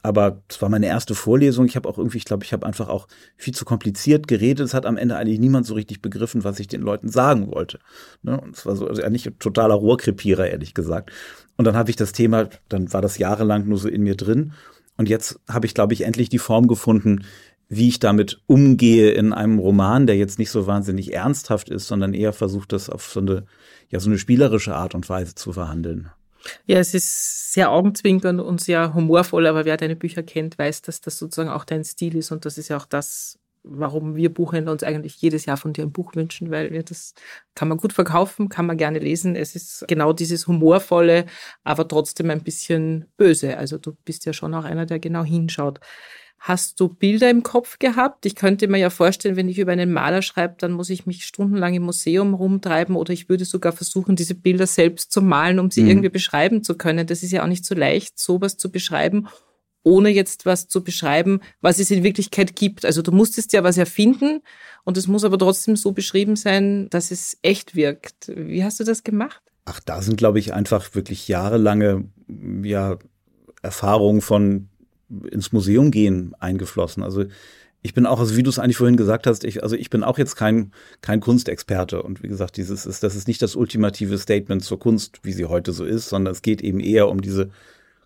aber 0.05 0.43
es 0.47 0.61
war 0.61 0.69
meine 0.69 0.85
erste 0.85 1.15
Vorlesung. 1.15 1.65
Ich 1.65 1.75
habe 1.75 1.89
auch 1.89 1.97
irgendwie, 1.97 2.19
ich 2.19 2.25
glaube, 2.25 2.43
ich 2.45 2.53
habe 2.53 2.63
einfach 2.67 2.89
auch 2.89 3.07
viel 3.37 3.55
zu 3.55 3.65
kompliziert 3.65 4.27
geredet. 4.27 4.63
Es 4.63 4.75
hat 4.75 4.85
am 4.85 4.97
Ende 4.97 5.17
eigentlich 5.17 5.39
niemand 5.39 5.65
so 5.65 5.73
richtig 5.73 5.99
begriffen, 5.99 6.43
was 6.43 6.59
ich 6.59 6.67
den 6.67 6.81
Leuten 6.81 7.09
sagen 7.09 7.51
wollte. 7.51 7.79
Ne? 8.21 8.39
Und 8.39 8.55
es 8.55 8.67
war 8.67 8.75
so 8.75 8.87
also 8.87 9.01
eigentlich 9.01 9.27
totaler 9.39 9.73
Rohrkrepierer, 9.73 10.47
ehrlich 10.47 10.75
gesagt. 10.75 11.11
Und 11.57 11.65
dann 11.65 11.75
habe 11.75 11.89
ich 11.89 11.95
das 11.95 12.11
Thema, 12.11 12.49
dann 12.69 12.93
war 12.93 13.01
das 13.01 13.17
jahrelang 13.17 13.67
nur 13.67 13.79
so 13.79 13.89
in 13.89 14.03
mir 14.03 14.15
drin. 14.15 14.53
Und 14.95 15.09
jetzt 15.09 15.39
habe 15.49 15.65
ich, 15.65 15.73
glaube 15.73 15.95
ich, 15.95 16.01
endlich 16.03 16.29
die 16.29 16.37
Form 16.37 16.67
gefunden, 16.67 17.25
wie 17.67 17.87
ich 17.87 17.97
damit 17.97 18.43
umgehe 18.45 19.09
in 19.09 19.33
einem 19.33 19.57
Roman, 19.57 20.05
der 20.05 20.17
jetzt 20.17 20.37
nicht 20.37 20.51
so 20.51 20.67
wahnsinnig 20.67 21.15
ernsthaft 21.15 21.69
ist, 21.69 21.87
sondern 21.87 22.13
eher 22.13 22.31
versucht, 22.31 22.73
das 22.73 22.91
auf 22.91 23.07
so 23.07 23.21
eine, 23.21 23.45
ja, 23.89 23.99
so 23.99 24.09
eine 24.09 24.17
spielerische 24.17 24.75
Art 24.75 24.95
und 24.95 25.07
Weise 25.09 25.35
zu 25.35 25.53
verhandeln. 25.53 26.09
Ja, 26.65 26.79
es 26.79 26.93
ist 26.93 27.53
sehr 27.53 27.71
augenzwinkernd 27.71 28.39
und 28.39 28.61
sehr 28.61 28.93
humorvoll, 28.93 29.47
aber 29.47 29.65
wer 29.65 29.77
deine 29.77 29.95
Bücher 29.95 30.23
kennt, 30.23 30.57
weiß, 30.57 30.83
dass 30.83 31.01
das 31.01 31.17
sozusagen 31.17 31.49
auch 31.49 31.65
dein 31.65 31.83
Stil 31.83 32.15
ist 32.15 32.31
und 32.31 32.45
das 32.45 32.57
ist 32.57 32.67
ja 32.67 32.77
auch 32.77 32.85
das, 32.85 33.39
warum 33.63 34.15
wir 34.15 34.33
Buchhändler 34.33 34.71
uns 34.71 34.83
eigentlich 34.83 35.15
jedes 35.17 35.45
Jahr 35.45 35.57
von 35.57 35.73
dir 35.73 35.83
ein 35.83 35.91
Buch 35.91 36.15
wünschen, 36.15 36.51
weil 36.51 36.71
wir 36.71 36.83
das 36.83 37.13
kann 37.55 37.67
man 37.67 37.77
gut 37.77 37.93
verkaufen, 37.93 38.49
kann 38.49 38.67
man 38.67 38.77
gerne 38.77 38.99
lesen. 38.99 39.35
Es 39.35 39.55
ist 39.55 39.85
genau 39.87 40.13
dieses 40.13 40.47
humorvolle, 40.47 41.25
aber 41.63 41.87
trotzdem 41.87 42.29
ein 42.29 42.43
bisschen 42.43 43.05
böse. 43.17 43.57
Also 43.57 43.77
du 43.77 43.95
bist 44.05 44.25
ja 44.25 44.33
schon 44.33 44.53
auch 44.53 44.65
einer, 44.65 44.85
der 44.85 44.99
genau 44.99 45.23
hinschaut. 45.23 45.79
Hast 46.47 46.79
du 46.79 46.89
Bilder 46.89 47.31
im 47.31 47.41
Kopf 47.41 47.79
gehabt? 47.79 48.23
Ich 48.27 48.35
könnte 48.35 48.67
mir 48.67 48.77
ja 48.77 48.91
vorstellen, 48.91 49.35
wenn 49.35 49.49
ich 49.49 49.57
über 49.57 49.71
einen 49.71 49.91
Maler 49.91 50.21
schreibe, 50.21 50.53
dann 50.59 50.73
muss 50.73 50.91
ich 50.91 51.07
mich 51.07 51.25
stundenlang 51.25 51.73
im 51.73 51.81
Museum 51.81 52.35
rumtreiben 52.35 52.95
oder 52.95 53.13
ich 53.13 53.29
würde 53.29 53.45
sogar 53.45 53.71
versuchen, 53.71 54.15
diese 54.15 54.35
Bilder 54.35 54.67
selbst 54.67 55.11
zu 55.11 55.23
malen, 55.23 55.57
um 55.57 55.71
sie 55.71 55.81
mhm. 55.81 55.89
irgendwie 55.89 56.09
beschreiben 56.09 56.61
zu 56.61 56.77
können. 56.77 57.07
Das 57.07 57.23
ist 57.23 57.31
ja 57.31 57.41
auch 57.41 57.47
nicht 57.47 57.65
so 57.65 57.73
leicht, 57.73 58.19
sowas 58.19 58.57
zu 58.57 58.71
beschreiben, 58.71 59.27
ohne 59.81 60.09
jetzt 60.09 60.45
was 60.45 60.67
zu 60.67 60.83
beschreiben, 60.83 61.39
was 61.61 61.79
es 61.79 61.89
in 61.89 62.03
Wirklichkeit 62.03 62.55
gibt. 62.55 62.85
Also 62.85 63.01
du 63.01 63.11
musstest 63.11 63.51
ja 63.51 63.63
was 63.63 63.79
erfinden 63.79 64.41
und 64.83 64.97
es 64.97 65.07
muss 65.07 65.23
aber 65.23 65.39
trotzdem 65.39 65.75
so 65.75 65.93
beschrieben 65.93 66.35
sein, 66.35 66.91
dass 66.91 67.09
es 67.09 67.39
echt 67.41 67.73
wirkt. 67.73 68.31
Wie 68.35 68.63
hast 68.63 68.79
du 68.79 68.83
das 68.83 69.03
gemacht? 69.03 69.41
Ach, 69.65 69.79
da 69.79 70.03
sind, 70.03 70.17
glaube 70.17 70.37
ich, 70.37 70.53
einfach 70.53 70.93
wirklich 70.93 71.27
jahrelange 71.27 72.07
ja, 72.61 72.99
Erfahrungen 73.63 74.21
von 74.21 74.69
ins 75.09 75.51
Museum 75.51 75.91
gehen 75.91 76.33
eingeflossen. 76.39 77.03
Also 77.03 77.25
ich 77.81 77.93
bin 77.93 78.07
auch, 78.07 78.19
also 78.19 78.35
wie 78.35 78.41
du 78.41 78.49
es 78.49 78.57
eigentlich 78.57 78.77
vorhin 78.77 78.97
gesagt 78.97 79.27
hast, 79.27 79.43
ich, 79.43 79.61
also 79.61 79.75
ich 79.75 79.91
bin 79.91 80.03
auch 80.03 80.17
jetzt 80.17 80.35
kein, 80.35 80.71
kein 81.01 81.19
Kunstexperte. 81.19 82.01
Und 82.01 82.23
wie 82.23 82.27
gesagt, 82.27 82.57
dieses 82.57 82.87
ist, 82.87 83.03
das 83.03 83.15
ist 83.15 83.27
nicht 83.27 83.41
das 83.43 83.55
ultimative 83.55 84.17
Statement 84.17 84.63
zur 84.63 84.79
Kunst, 84.79 85.19
wie 85.21 85.33
sie 85.33 85.45
heute 85.45 85.71
so 85.71 85.85
ist, 85.85 86.09
sondern 86.09 86.31
es 86.31 86.41
geht 86.41 86.61
eben 86.61 86.79
eher 86.79 87.09
um 87.09 87.21
diese 87.21 87.51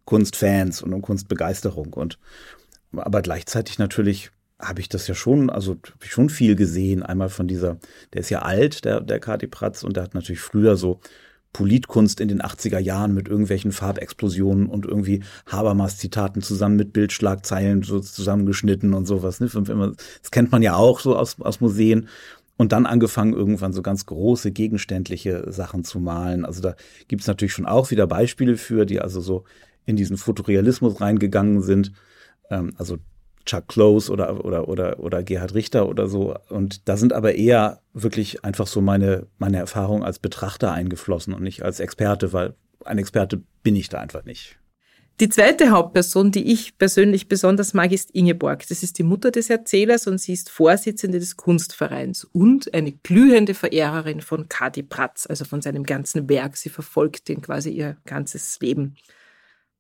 Kunstfans 0.04 0.82
und 0.82 0.94
um 0.94 1.02
Kunstbegeisterung. 1.02 1.94
Und 1.94 2.20
aber 2.92 3.22
gleichzeitig 3.22 3.80
natürlich 3.80 4.32
habe 4.60 4.82
ich 4.82 4.90
das 4.90 5.08
ja 5.08 5.16
schon, 5.16 5.50
also 5.50 5.78
ich 6.04 6.12
schon 6.12 6.30
viel 6.30 6.56
gesehen. 6.56 7.02
Einmal 7.02 7.30
von 7.30 7.48
dieser, 7.48 7.78
der 8.14 8.22
ist 8.22 8.30
ja 8.30 8.42
alt, 8.42 8.84
der, 8.84 9.00
der 9.00 9.22
Kati 9.22 9.48
Pratz, 9.48 9.84
und 9.84 9.96
der 9.96 10.04
hat 10.04 10.14
natürlich 10.14 10.42
früher 10.42 10.76
so 10.76 11.00
Politkunst 11.54 12.20
in 12.20 12.28
den 12.28 12.42
80er 12.42 12.80
Jahren 12.80 13.14
mit 13.14 13.28
irgendwelchen 13.28 13.72
Farbexplosionen 13.72 14.68
und 14.68 14.86
irgendwie 14.86 15.24
Habermas-Zitaten 15.48 16.42
zusammen 16.42 16.76
mit 16.76 16.94
Bildschlagzeilen 16.94 17.82
so 17.84 18.00
zusammengeschnitten 18.00 18.94
und 18.94 19.06
sowas. 19.06 19.40
Ne? 19.40 19.50
Das 19.50 20.32
kennt 20.32 20.52
man 20.52 20.62
ja 20.62 20.76
auch 20.76 21.00
so 21.00 21.16
aus, 21.16 21.40
aus 21.42 21.60
Museen. 21.62 22.08
Und 22.58 22.74
dann 22.74 22.86
angefangen, 22.86 23.34
irgendwann 23.34 23.72
so 23.72 23.82
ganz 23.82 24.06
große 24.06 24.52
gegenständliche 24.52 25.50
Sachen 25.50 25.86
zu 25.86 26.02
malen. 26.02 26.44
Also 26.44 26.62
da 26.62 26.76
gibt's 27.08 27.26
natürlich 27.26 27.54
schon 27.54 27.66
auch 27.66 27.90
wieder 27.90 28.06
Beispiele 28.06 28.58
für, 28.58 28.86
die 28.86 29.00
also 29.00 29.22
so 29.22 29.46
in 29.86 29.96
diesen 29.96 30.18
Fotorealismus 30.18 31.00
reingegangen 31.00 31.62
sind. 31.62 31.94
Ähm, 32.50 32.74
also 32.76 32.98
Chuck 33.50 33.68
Close 33.68 34.12
oder, 34.12 34.46
oder, 34.46 34.68
oder, 34.68 35.00
oder 35.00 35.24
Gerhard 35.24 35.56
Richter 35.56 35.90
oder 35.90 36.08
so. 36.08 36.36
Und 36.50 36.88
da 36.88 36.98
sind 36.98 37.14
aber 37.14 37.34
eher 37.34 37.82
wirklich 37.94 38.46
einfach 38.46 38.68
so 38.68 38.80
meine, 38.80 39.26
meine 39.40 39.58
Erfahrungen 39.58 40.04
als 40.04 40.20
Betrachter 40.20 40.72
eingeflossen 40.72 41.34
und 41.34 41.42
nicht 41.42 41.64
als 41.64 41.80
Experte, 41.80 42.32
weil 42.32 42.54
ein 42.86 43.00
Experte 43.00 43.42
bin 43.64 43.76
ich 43.76 43.90
da 43.90 44.00
einfach 44.00 44.24
nicht. 44.24 44.60
Die 45.20 45.30
zweite 45.30 45.72
Hauptperson, 45.72 46.32
die 46.32 46.50
ich 46.50 46.78
persönlich 46.78 47.28
besonders 47.28 47.74
mag, 47.74 47.92
ist 47.92 48.12
Ingeborg. 48.12 48.66
Das 48.70 48.84
ist 48.84 49.00
die 49.00 49.04
Mutter 49.04 49.32
des 49.32 49.50
Erzählers 49.50 50.08
und 50.08 50.20
sie 50.20 50.32
ist 50.32 50.50
Vorsitzende 50.50 51.20
des 51.20 51.36
Kunstvereins 51.36 52.24
und 52.24 52.74
eine 52.74 52.92
glühende 52.92 53.54
Verehrerin 53.54 54.22
von 54.22 54.48
Kadi 54.48 54.84
Pratz, 54.84 55.26
also 55.28 55.44
von 55.44 55.62
seinem 55.62 55.84
ganzen 55.84 56.30
Werk. 56.30 56.56
Sie 56.56 56.70
verfolgt 56.70 57.28
den 57.28 57.42
quasi 57.42 57.72
ihr 57.72 57.98
ganzes 58.06 58.60
Leben. 58.62 58.96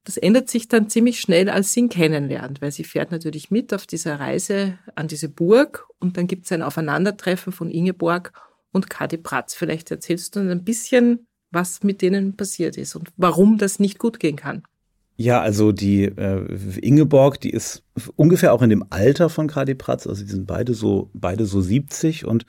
Das 0.09 0.17
ändert 0.17 0.49
sich 0.49 0.67
dann 0.67 0.89
ziemlich 0.89 1.19
schnell, 1.19 1.49
als 1.49 1.71
sie 1.71 1.81
ihn 1.81 1.89
kennenlernt, 1.89 2.63
weil 2.63 2.71
sie 2.71 2.83
fährt 2.83 3.11
natürlich 3.11 3.51
mit 3.51 3.75
auf 3.75 3.85
dieser 3.85 4.19
Reise 4.19 4.79
an 4.95 5.07
diese 5.07 5.29
Burg 5.29 5.85
und 5.99 6.17
dann 6.17 6.25
gibt 6.25 6.45
es 6.45 6.51
ein 6.51 6.63
Aufeinandertreffen 6.63 7.53
von 7.53 7.69
Ingeborg 7.69 8.33
und 8.71 8.89
Kadi 8.89 9.17
Pratz. 9.17 9.53
Vielleicht 9.53 9.91
erzählst 9.91 10.35
du 10.35 10.39
ein 10.39 10.63
bisschen, 10.63 11.27
was 11.51 11.83
mit 11.83 12.01
denen 12.01 12.35
passiert 12.35 12.75
ist 12.75 12.95
und 12.95 13.09
warum 13.17 13.59
das 13.59 13.77
nicht 13.77 13.99
gut 13.99 14.19
gehen 14.19 14.35
kann. 14.35 14.63
Ja, 15.15 15.41
also 15.41 15.71
die 15.71 16.05
äh, 16.05 16.57
Ingeborg, 16.81 17.39
die 17.39 17.51
ist 17.51 17.83
ungefähr 18.15 18.53
auch 18.53 18.63
in 18.63 18.71
dem 18.71 18.85
Alter 18.89 19.29
von 19.29 19.45
Kadi 19.45 19.75
Pratz, 19.75 20.07
also 20.07 20.23
die 20.23 20.31
sind 20.31 20.47
beide 20.47 20.73
so 20.73 21.11
beide 21.13 21.45
so 21.45 21.61
70 21.61 22.25
und 22.25 22.47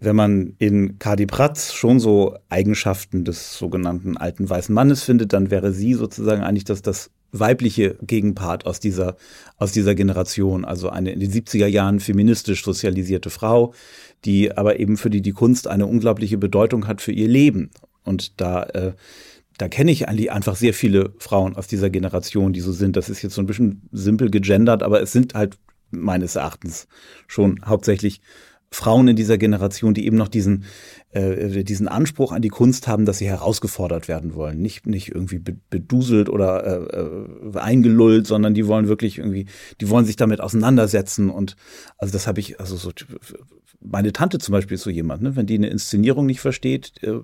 wenn 0.00 0.16
man 0.16 0.54
in 0.58 0.98
Kadi 0.98 1.26
Pratz 1.26 1.74
schon 1.74 2.00
so 2.00 2.36
Eigenschaften 2.48 3.24
des 3.24 3.58
sogenannten 3.58 4.16
alten 4.16 4.48
weißen 4.48 4.74
Mannes 4.74 5.02
findet, 5.02 5.34
dann 5.34 5.50
wäre 5.50 5.72
sie 5.72 5.94
sozusagen 5.94 6.42
eigentlich 6.42 6.64
das, 6.64 6.80
das 6.80 7.10
weibliche 7.32 7.96
Gegenpart 8.02 8.66
aus 8.66 8.80
dieser, 8.80 9.16
aus 9.58 9.72
dieser 9.72 9.94
Generation. 9.94 10.64
Also 10.64 10.88
eine 10.88 11.12
in 11.12 11.20
den 11.20 11.30
70er 11.30 11.66
Jahren 11.66 12.00
feministisch 12.00 12.64
sozialisierte 12.64 13.30
Frau, 13.30 13.74
die 14.24 14.56
aber 14.56 14.80
eben 14.80 14.96
für 14.96 15.10
die 15.10 15.22
die 15.22 15.32
Kunst 15.32 15.68
eine 15.68 15.86
unglaubliche 15.86 16.38
Bedeutung 16.38 16.86
hat 16.86 17.02
für 17.02 17.12
ihr 17.12 17.28
Leben. 17.28 17.70
Und 18.02 18.40
da, 18.40 18.62
äh, 18.64 18.92
da 19.58 19.68
kenne 19.68 19.92
ich 19.92 20.08
eigentlich 20.08 20.32
einfach 20.32 20.56
sehr 20.56 20.72
viele 20.74 21.12
Frauen 21.18 21.56
aus 21.56 21.66
dieser 21.66 21.90
Generation, 21.90 22.54
die 22.54 22.60
so 22.60 22.72
sind. 22.72 22.96
Das 22.96 23.10
ist 23.10 23.20
jetzt 23.22 23.34
so 23.34 23.42
ein 23.42 23.46
bisschen 23.46 23.82
simpel 23.92 24.30
gegendert, 24.30 24.82
aber 24.82 25.02
es 25.02 25.12
sind 25.12 25.34
halt 25.34 25.58
meines 25.90 26.36
Erachtens 26.36 26.88
schon 27.26 27.60
hauptsächlich 27.64 28.22
Frauen 28.72 29.08
in 29.08 29.16
dieser 29.16 29.36
Generation, 29.36 29.94
die 29.94 30.06
eben 30.06 30.16
noch 30.16 30.28
diesen, 30.28 30.64
äh, 31.10 31.64
diesen 31.64 31.88
Anspruch 31.88 32.32
an 32.32 32.40
die 32.40 32.48
Kunst 32.48 32.86
haben, 32.86 33.04
dass 33.04 33.18
sie 33.18 33.28
herausgefordert 33.28 34.06
werden 34.06 34.34
wollen. 34.34 34.60
Nicht, 34.60 34.86
nicht 34.86 35.08
irgendwie 35.08 35.40
beduselt 35.70 36.28
oder 36.28 36.64
äh, 36.64 36.96
äh, 36.96 37.58
eingelullt, 37.58 38.28
sondern 38.28 38.54
die 38.54 38.68
wollen 38.68 38.86
wirklich 38.86 39.18
irgendwie, 39.18 39.46
die 39.80 39.90
wollen 39.90 40.04
sich 40.04 40.16
damit 40.16 40.40
auseinandersetzen. 40.40 41.30
Und 41.30 41.56
also 41.98 42.12
das 42.12 42.28
habe 42.28 42.38
ich, 42.38 42.60
also 42.60 42.76
so 42.76 42.92
meine 43.80 44.12
Tante 44.12 44.38
zum 44.38 44.52
Beispiel 44.52 44.74
ist 44.74 44.82
so 44.82 44.90
jemand, 44.90 45.22
ne? 45.22 45.36
wenn 45.36 45.46
die 45.46 45.56
eine 45.56 45.68
Inszenierung 45.68 46.26
nicht 46.26 46.40
versteht, 46.40 47.02
äh, 47.02 47.20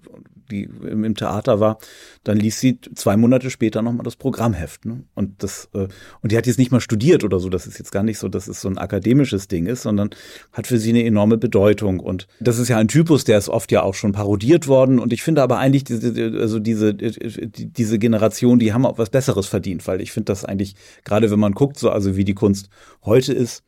die 0.51 0.63
im 0.63 1.15
Theater 1.15 1.61
war, 1.61 1.79
dann 2.25 2.39
liest 2.39 2.61
sie 2.61 2.81
zwei 2.95 3.17
Monate 3.17 3.51
später 3.51 3.83
nochmal 3.83 4.05
das 4.05 4.17
Programmheft. 4.17 4.85
Ne? 4.85 5.05
Und 5.15 5.43
das, 5.43 5.69
äh, 5.75 5.89
und 6.23 6.33
die 6.33 6.37
hat 6.37 6.47
jetzt 6.47 6.59
nicht 6.59 6.71
mal 6.71 6.81
studiert 6.81 7.25
oder 7.25 7.41
so, 7.41 7.49
das 7.49 7.67
ist 7.67 7.79
jetzt 7.79 7.93
gar 7.93 8.03
nicht 8.03 8.19
so, 8.19 8.29
dass 8.29 8.49
es 8.49 8.61
so 8.61 8.69
ein 8.69 8.79
akademisches 8.79 9.49
Ding 9.49 9.67
ist, 9.67 9.83
sondern 9.83 10.11
hat 10.53 10.67
für 10.67 10.79
sie 10.79 10.91
eine 10.91 11.05
enorme 11.37 11.39
Bedeutung. 11.39 12.01
Und 12.01 12.27
das 12.41 12.59
ist 12.59 12.69
ja 12.69 12.79
ein 12.79 12.89
Typus, 12.89 13.25
der 13.25 13.39
ist 13.39 13.49
oft 13.49 13.71
ja 13.73 13.83
auch 13.83 13.95
schon 13.95 14.13
parodiert 14.13 14.67
worden. 14.67 14.99
Und 14.99 15.13
ich 15.13 15.23
finde 15.23 15.43
aber 15.43 15.59
eigentlich, 15.59 15.85
diese, 15.85 16.39
also 16.41 16.59
diese, 16.59 16.95
diese 16.95 17.99
Generation, 17.99 18.59
die 18.59 18.73
haben 18.73 18.87
auch 18.87 18.99
was 18.99 19.11
Besseres 19.11 19.47
verdient, 19.47 19.87
weil 19.87 20.01
ich 20.01 20.13
finde 20.13 20.33
das 20.33 20.45
eigentlich, 20.45 20.75
gerade 21.05 21.31
wenn 21.31 21.39
man 21.39 21.53
guckt, 21.53 21.79
so 21.79 21.91
also 21.91 22.17
wie 22.17 22.25
die 22.25 22.35
Kunst 22.35 22.69
heute 23.05 23.33
ist, 23.33 23.63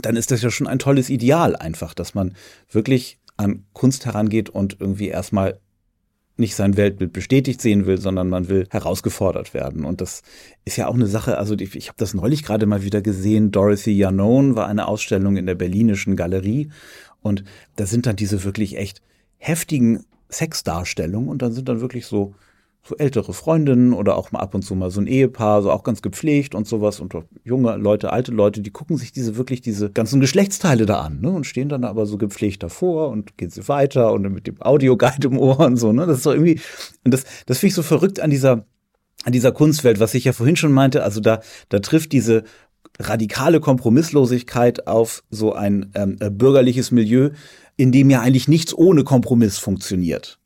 dann 0.00 0.16
ist 0.16 0.30
das 0.30 0.42
ja 0.42 0.50
schon 0.50 0.68
ein 0.68 0.78
tolles 0.78 1.10
Ideal 1.10 1.56
einfach, 1.56 1.94
dass 1.94 2.14
man 2.14 2.34
wirklich 2.70 3.18
an 3.36 3.64
Kunst 3.72 4.06
herangeht 4.06 4.48
und 4.48 4.76
irgendwie 4.78 5.08
erstmal 5.08 5.58
nicht 6.40 6.56
sein 6.56 6.76
Weltbild 6.76 7.12
bestätigt 7.12 7.60
sehen 7.60 7.86
will, 7.86 8.00
sondern 8.00 8.28
man 8.28 8.48
will 8.48 8.66
herausgefordert 8.70 9.54
werden. 9.54 9.84
Und 9.84 10.00
das 10.00 10.22
ist 10.64 10.76
ja 10.76 10.88
auch 10.88 10.94
eine 10.94 11.06
Sache, 11.06 11.38
also 11.38 11.54
ich, 11.54 11.76
ich 11.76 11.88
habe 11.88 11.98
das 11.98 12.14
neulich 12.14 12.42
gerade 12.42 12.66
mal 12.66 12.82
wieder 12.82 13.02
gesehen, 13.02 13.52
Dorothy 13.52 13.92
Janone 13.92 14.56
war 14.56 14.66
eine 14.66 14.88
Ausstellung 14.88 15.36
in 15.36 15.46
der 15.46 15.54
Berlinischen 15.54 16.16
Galerie 16.16 16.70
und 17.22 17.44
da 17.76 17.86
sind 17.86 18.06
dann 18.06 18.16
diese 18.16 18.42
wirklich 18.44 18.76
echt 18.76 19.02
heftigen 19.38 20.04
Sexdarstellungen 20.30 21.28
und 21.28 21.42
dann 21.42 21.52
sind 21.52 21.68
dann 21.68 21.80
wirklich 21.80 22.06
so 22.06 22.34
so 22.82 22.96
ältere 22.96 23.34
Freundinnen 23.34 23.92
oder 23.92 24.16
auch 24.16 24.32
mal 24.32 24.40
ab 24.40 24.54
und 24.54 24.62
zu 24.62 24.74
mal 24.74 24.90
so 24.90 25.00
ein 25.00 25.06
Ehepaar, 25.06 25.62
so 25.62 25.70
auch 25.70 25.82
ganz 25.82 26.00
gepflegt 26.00 26.54
und 26.54 26.66
sowas 26.66 27.00
und 27.00 27.14
junge 27.44 27.76
Leute, 27.76 28.12
alte 28.12 28.32
Leute, 28.32 28.62
die 28.62 28.70
gucken 28.70 28.96
sich 28.96 29.12
diese 29.12 29.36
wirklich 29.36 29.60
diese 29.60 29.90
ganzen 29.90 30.20
Geschlechtsteile 30.20 30.86
da 30.86 31.02
an, 31.02 31.20
ne, 31.20 31.30
und 31.30 31.44
stehen 31.44 31.68
dann 31.68 31.84
aber 31.84 32.06
so 32.06 32.16
gepflegt 32.16 32.62
davor 32.62 33.10
und 33.10 33.36
gehen 33.36 33.50
sie 33.50 33.68
weiter 33.68 34.12
und 34.12 34.22
mit 34.32 34.46
dem 34.46 34.60
Audioguide 34.60 35.28
im 35.28 35.38
Ohr 35.38 35.60
und 35.60 35.76
so, 35.76 35.92
ne, 35.92 36.06
das 36.06 36.18
ist 36.18 36.26
doch 36.26 36.32
irgendwie, 36.32 36.60
und 37.04 37.12
das, 37.12 37.24
das 37.46 37.58
finde 37.58 37.68
ich 37.68 37.74
so 37.74 37.82
verrückt 37.82 38.20
an 38.20 38.30
dieser, 38.30 38.64
an 39.24 39.32
dieser 39.32 39.52
Kunstwelt, 39.52 40.00
was 40.00 40.14
ich 40.14 40.24
ja 40.24 40.32
vorhin 40.32 40.56
schon 40.56 40.72
meinte, 40.72 41.04
also 41.04 41.20
da, 41.20 41.40
da 41.68 41.80
trifft 41.80 42.12
diese 42.12 42.44
radikale 42.98 43.60
Kompromisslosigkeit 43.60 44.86
auf 44.86 45.22
so 45.30 45.52
ein 45.52 45.90
ähm, 45.94 46.16
äh, 46.20 46.30
bürgerliches 46.30 46.90
Milieu, 46.90 47.30
in 47.76 47.92
dem 47.92 48.10
ja 48.10 48.20
eigentlich 48.20 48.48
nichts 48.48 48.74
ohne 48.74 49.04
Kompromiss 49.04 49.58
funktioniert. 49.58 50.39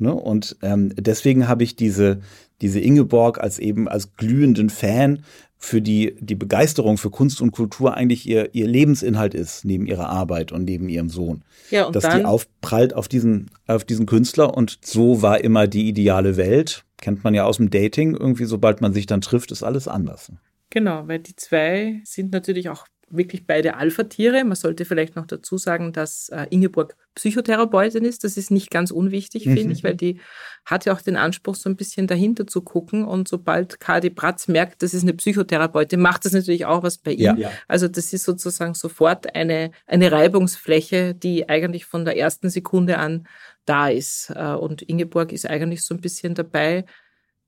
Ne? 0.00 0.14
Und 0.14 0.56
ähm, 0.62 0.92
deswegen 0.96 1.48
habe 1.48 1.64
ich 1.64 1.76
diese, 1.76 2.20
diese 2.60 2.80
Ingeborg 2.80 3.38
als 3.38 3.58
eben 3.58 3.88
als 3.88 4.14
glühenden 4.16 4.70
Fan 4.70 5.24
für 5.58 5.82
die, 5.82 6.14
die 6.20 6.36
Begeisterung 6.36 6.98
für 6.98 7.10
Kunst 7.10 7.42
und 7.42 7.50
Kultur 7.50 7.94
eigentlich 7.94 8.28
ihr, 8.28 8.54
ihr 8.54 8.68
Lebensinhalt 8.68 9.34
ist, 9.34 9.64
neben 9.64 9.86
ihrer 9.86 10.08
Arbeit 10.08 10.52
und 10.52 10.64
neben 10.64 10.88
ihrem 10.88 11.08
Sohn. 11.08 11.42
Ja, 11.70 11.86
und 11.86 11.96
Dass 11.96 12.04
dann, 12.04 12.20
die 12.20 12.24
aufprallt 12.24 12.94
auf 12.94 13.08
diesen, 13.08 13.50
auf 13.66 13.84
diesen 13.84 14.06
Künstler 14.06 14.56
und 14.56 14.78
so 14.84 15.20
war 15.20 15.42
immer 15.42 15.66
die 15.66 15.88
ideale 15.88 16.36
Welt. 16.36 16.84
Kennt 17.00 17.24
man 17.24 17.34
ja 17.34 17.44
aus 17.44 17.56
dem 17.56 17.70
Dating. 17.70 18.14
Irgendwie, 18.14 18.44
sobald 18.44 18.80
man 18.80 18.92
sich 18.92 19.06
dann 19.06 19.20
trifft, 19.20 19.50
ist 19.50 19.64
alles 19.64 19.88
anders. 19.88 20.32
Genau, 20.70 21.08
weil 21.08 21.18
die 21.18 21.34
zwei 21.34 22.00
sind 22.04 22.32
natürlich 22.32 22.68
auch 22.68 22.86
wirklich 23.10 23.46
beide 23.46 23.76
Alpha-Tiere. 23.76 24.44
Man 24.44 24.56
sollte 24.56 24.84
vielleicht 24.84 25.16
noch 25.16 25.26
dazu 25.26 25.58
sagen, 25.58 25.92
dass 25.92 26.28
äh, 26.28 26.46
Ingeborg 26.50 26.96
Psychotherapeutin 27.14 28.04
ist. 28.04 28.24
Das 28.24 28.36
ist 28.36 28.50
nicht 28.50 28.70
ganz 28.70 28.90
unwichtig, 28.90 29.46
mhm. 29.46 29.56
finde 29.56 29.72
ich, 29.72 29.82
weil 29.82 29.96
die 29.96 30.20
hat 30.64 30.84
ja 30.84 30.92
auch 30.92 31.00
den 31.00 31.16
Anspruch, 31.16 31.56
so 31.56 31.68
ein 31.68 31.76
bisschen 31.76 32.06
dahinter 32.06 32.46
zu 32.46 32.62
gucken. 32.62 33.04
Und 33.04 33.28
sobald 33.28 33.80
Kadi 33.80 34.10
Bratz 34.10 34.48
merkt, 34.48 34.82
das 34.82 34.94
ist 34.94 35.02
eine 35.02 35.14
Psychotherapeutin, 35.14 36.00
macht 36.00 36.24
das 36.24 36.32
natürlich 36.32 36.66
auch 36.66 36.82
was 36.82 36.98
bei 36.98 37.12
ihm. 37.12 37.36
Ja. 37.38 37.50
Also 37.66 37.88
das 37.88 38.12
ist 38.12 38.24
sozusagen 38.24 38.74
sofort 38.74 39.34
eine, 39.34 39.72
eine 39.86 40.12
Reibungsfläche, 40.12 41.14
die 41.14 41.48
eigentlich 41.48 41.84
von 41.86 42.04
der 42.04 42.16
ersten 42.16 42.50
Sekunde 42.50 42.98
an 42.98 43.26
da 43.64 43.88
ist. 43.88 44.30
Äh, 44.34 44.54
und 44.54 44.82
Ingeborg 44.82 45.32
ist 45.32 45.46
eigentlich 45.46 45.82
so 45.82 45.94
ein 45.94 46.00
bisschen 46.00 46.34
dabei, 46.34 46.84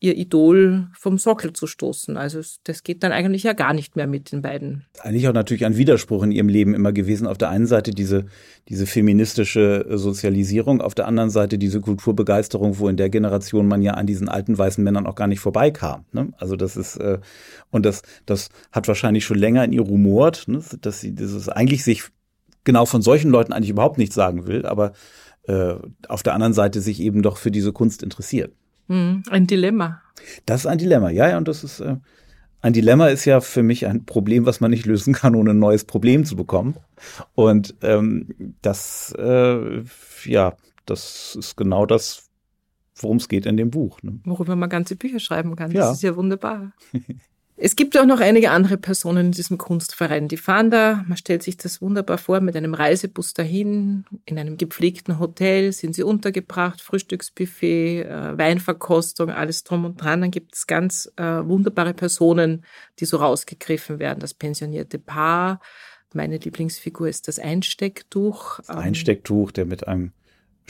ihr 0.01 0.17
Idol 0.17 0.89
vom 0.95 1.19
Sockel 1.19 1.53
zu 1.53 1.67
stoßen. 1.67 2.17
Also 2.17 2.41
das 2.65 2.83
geht 2.83 3.03
dann 3.03 3.13
eigentlich 3.13 3.43
ja 3.43 3.53
gar 3.53 3.75
nicht 3.75 3.97
mehr 3.97 4.07
mit 4.07 4.33
den 4.33 4.41
beiden. 4.41 4.87
Eigentlich 4.99 5.29
auch 5.29 5.35
natürlich 5.35 5.67
ein 5.67 5.77
Widerspruch 5.77 6.23
in 6.23 6.33
ihrem 6.33 6.49
Leben 6.49 6.75
immer 6.75 6.93
gewesen. 6.93 7.27
Auf 7.27 7.37
der 7.37 7.51
einen 7.51 7.67
Seite 7.67 7.91
diese, 7.91 8.25
diese 8.69 8.87
feministische 8.87 9.85
Sozialisierung, 9.91 10.81
auf 10.81 10.95
der 10.95 11.07
anderen 11.07 11.29
Seite 11.29 11.59
diese 11.59 11.83
Kulturbegeisterung, 11.83 12.79
wo 12.79 12.89
in 12.89 12.97
der 12.97 13.11
Generation 13.11 13.69
man 13.69 13.83
ja 13.83 13.93
an 13.93 14.07
diesen 14.07 14.31
alten 14.31 14.57
weißen 14.57 14.83
Männern 14.83 15.07
auch 15.07 15.17
gar 15.17 15.27
nicht 15.27 15.41
vorbeikam. 15.41 16.07
Ne? 16.13 16.33
Also 16.39 16.57
das 16.57 16.79
ist, 16.79 16.97
äh, 16.97 17.19
und 17.71 17.85
das, 17.85 18.01
das 18.25 18.49
hat 18.73 18.89
wahrscheinlich 18.89 19.27
schon 19.27 19.39
länger 19.39 19.65
in 19.65 19.73
ihr 19.73 19.83
rumort, 19.83 20.49
ne? 20.49 20.63
dass 20.81 21.01
sie 21.01 21.15
dieses 21.15 21.51
eigentlich 21.51 21.85
sich 21.85 22.05
genau 22.65 22.87
von 22.87 23.03
solchen 23.03 23.31
Leuten 23.31 23.53
eigentlich 23.53 23.71
überhaupt 23.71 23.99
nichts 23.99 24.15
sagen 24.15 24.47
will, 24.47 24.65
aber 24.65 24.93
äh, 25.47 25.75
auf 26.09 26.23
der 26.23 26.35
anderen 26.35 26.55
Seite 26.55 26.81
sich 26.81 27.01
eben 27.01 27.21
doch 27.23 27.37
für 27.37 27.51
diese 27.51 27.73
Kunst 27.73 28.03
interessiert. 28.03 28.55
Hm, 28.91 29.23
ein 29.31 29.47
Dilemma. 29.47 30.03
Das 30.47 30.63
ist 30.63 30.67
ein 30.67 30.79
Dilemma, 30.79 31.11
ja, 31.11 31.29
ja, 31.29 31.39
und 31.39 31.47
das 31.47 31.63
ist 31.63 31.79
äh, 31.79 31.97
ein 32.61 32.73
Dilemma 32.73 33.07
ist 33.07 33.25
ja 33.25 33.41
für 33.41 33.63
mich 33.63 33.87
ein 33.87 34.05
Problem, 34.05 34.45
was 34.47 34.61
man 34.61 34.71
nicht 34.71 34.85
lösen 34.85 35.15
kann, 35.15 35.35
ohne 35.35 35.53
ein 35.53 35.59
neues 35.59 35.85
Problem 35.85 36.25
zu 36.25 36.37
bekommen. 36.37 36.75
Und 37.35 37.75
ähm, 37.83 38.55
das, 38.63 39.15
äh, 39.17 39.83
ja, 40.25 40.57
das 40.85 41.37
ist 41.39 41.57
genau 41.57 41.87
das, 41.87 42.29
worum 42.97 43.17
es 43.17 43.29
geht 43.29 43.47
in 43.47 43.57
dem 43.57 43.71
Buch. 43.71 44.03
Ne? 44.03 44.21
Worüber 44.25 44.57
man 44.57 44.69
ganze 44.69 44.97
Bücher 44.97 45.21
schreiben 45.21 45.57
kann. 45.57 45.73
Das 45.73 45.85
ja. 45.85 45.93
ist 45.93 46.03
ja 46.03 46.17
wunderbar. 46.17 46.73
Es 47.63 47.77
gibt 47.77 47.99
auch 47.99 48.07
noch 48.07 48.21
einige 48.21 48.53
andere 48.53 48.79
Personen 48.79 49.27
in 49.27 49.33
diesem 49.33 49.59
Kunstverein. 49.59 50.29
Die 50.29 50.39
fahren 50.39 50.71
da, 50.71 51.05
man 51.07 51.19
stellt 51.19 51.43
sich 51.43 51.59
das 51.59 51.83
wunderbar 51.83 52.17
vor, 52.17 52.41
mit 52.41 52.57
einem 52.57 52.73
Reisebus 52.73 53.35
dahin, 53.35 54.07
in 54.25 54.39
einem 54.39 54.57
gepflegten 54.57 55.19
Hotel 55.19 55.71
sind 55.73 55.95
sie 55.95 56.03
untergebracht, 56.03 56.81
Frühstücksbuffet, 56.81 58.05
äh, 58.05 58.39
Weinverkostung, 58.39 59.29
alles 59.29 59.63
drum 59.63 59.85
und 59.85 60.01
dran. 60.01 60.23
Dann 60.23 60.31
gibt 60.31 60.55
es 60.55 60.67
ganz 60.67 61.13
äh, 61.17 61.23
wunderbare 61.23 61.93
Personen, 61.93 62.65
die 62.99 63.05
so 63.05 63.19
rausgegriffen 63.19 63.99
werden. 63.99 64.21
Das 64.21 64.33
pensionierte 64.33 64.99
Paar. 64.99 65.61
Meine 66.15 66.39
Lieblingsfigur 66.39 67.11
ist 67.11 67.29
das 67.29 67.39
Einstecktuch. 67.39 68.61
Das 68.61 68.71
Einstecktuch, 68.71 69.53
der 69.53 69.67
mit 69.67 69.87
einem 69.87 70.13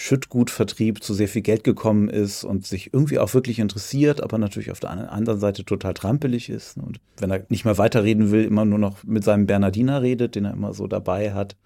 Schüttgutvertrieb 0.01 1.05
zu 1.05 1.13
sehr 1.13 1.29
viel 1.29 1.43
Geld 1.43 1.63
gekommen 1.63 2.09
ist 2.09 2.43
und 2.43 2.67
sich 2.67 2.95
irgendwie 2.95 3.19
auch 3.19 3.35
wirklich 3.35 3.59
interessiert, 3.59 4.23
aber 4.23 4.39
natürlich 4.39 4.71
auf 4.71 4.81
der 4.81 4.91
anderen 4.91 5.39
Seite 5.39 5.63
total 5.63 5.93
trampelig 5.93 6.49
ist. 6.49 6.79
Und 6.79 7.01
wenn 7.19 7.31
er 7.31 7.45
nicht 7.51 7.67
mehr 7.67 7.77
weiterreden 7.77 8.31
will, 8.31 8.45
immer 8.45 8.65
nur 8.65 8.79
noch 8.79 9.05
mit 9.05 9.25
seinem 9.25 9.45
Bernardiner 9.45 10.01
redet, 10.01 10.37
den 10.37 10.47
er 10.47 10.55
immer 10.55 10.73
so 10.73 10.87
dabei 10.87 11.35
hat. 11.35 11.57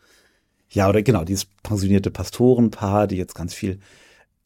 Ja, 0.68 0.88
oder 0.88 1.02
genau, 1.02 1.22
dieses 1.22 1.44
pensionierte 1.62 2.10
Pastorenpaar, 2.10 3.06
die 3.06 3.16
jetzt 3.16 3.36
ganz 3.36 3.54
viel 3.54 3.78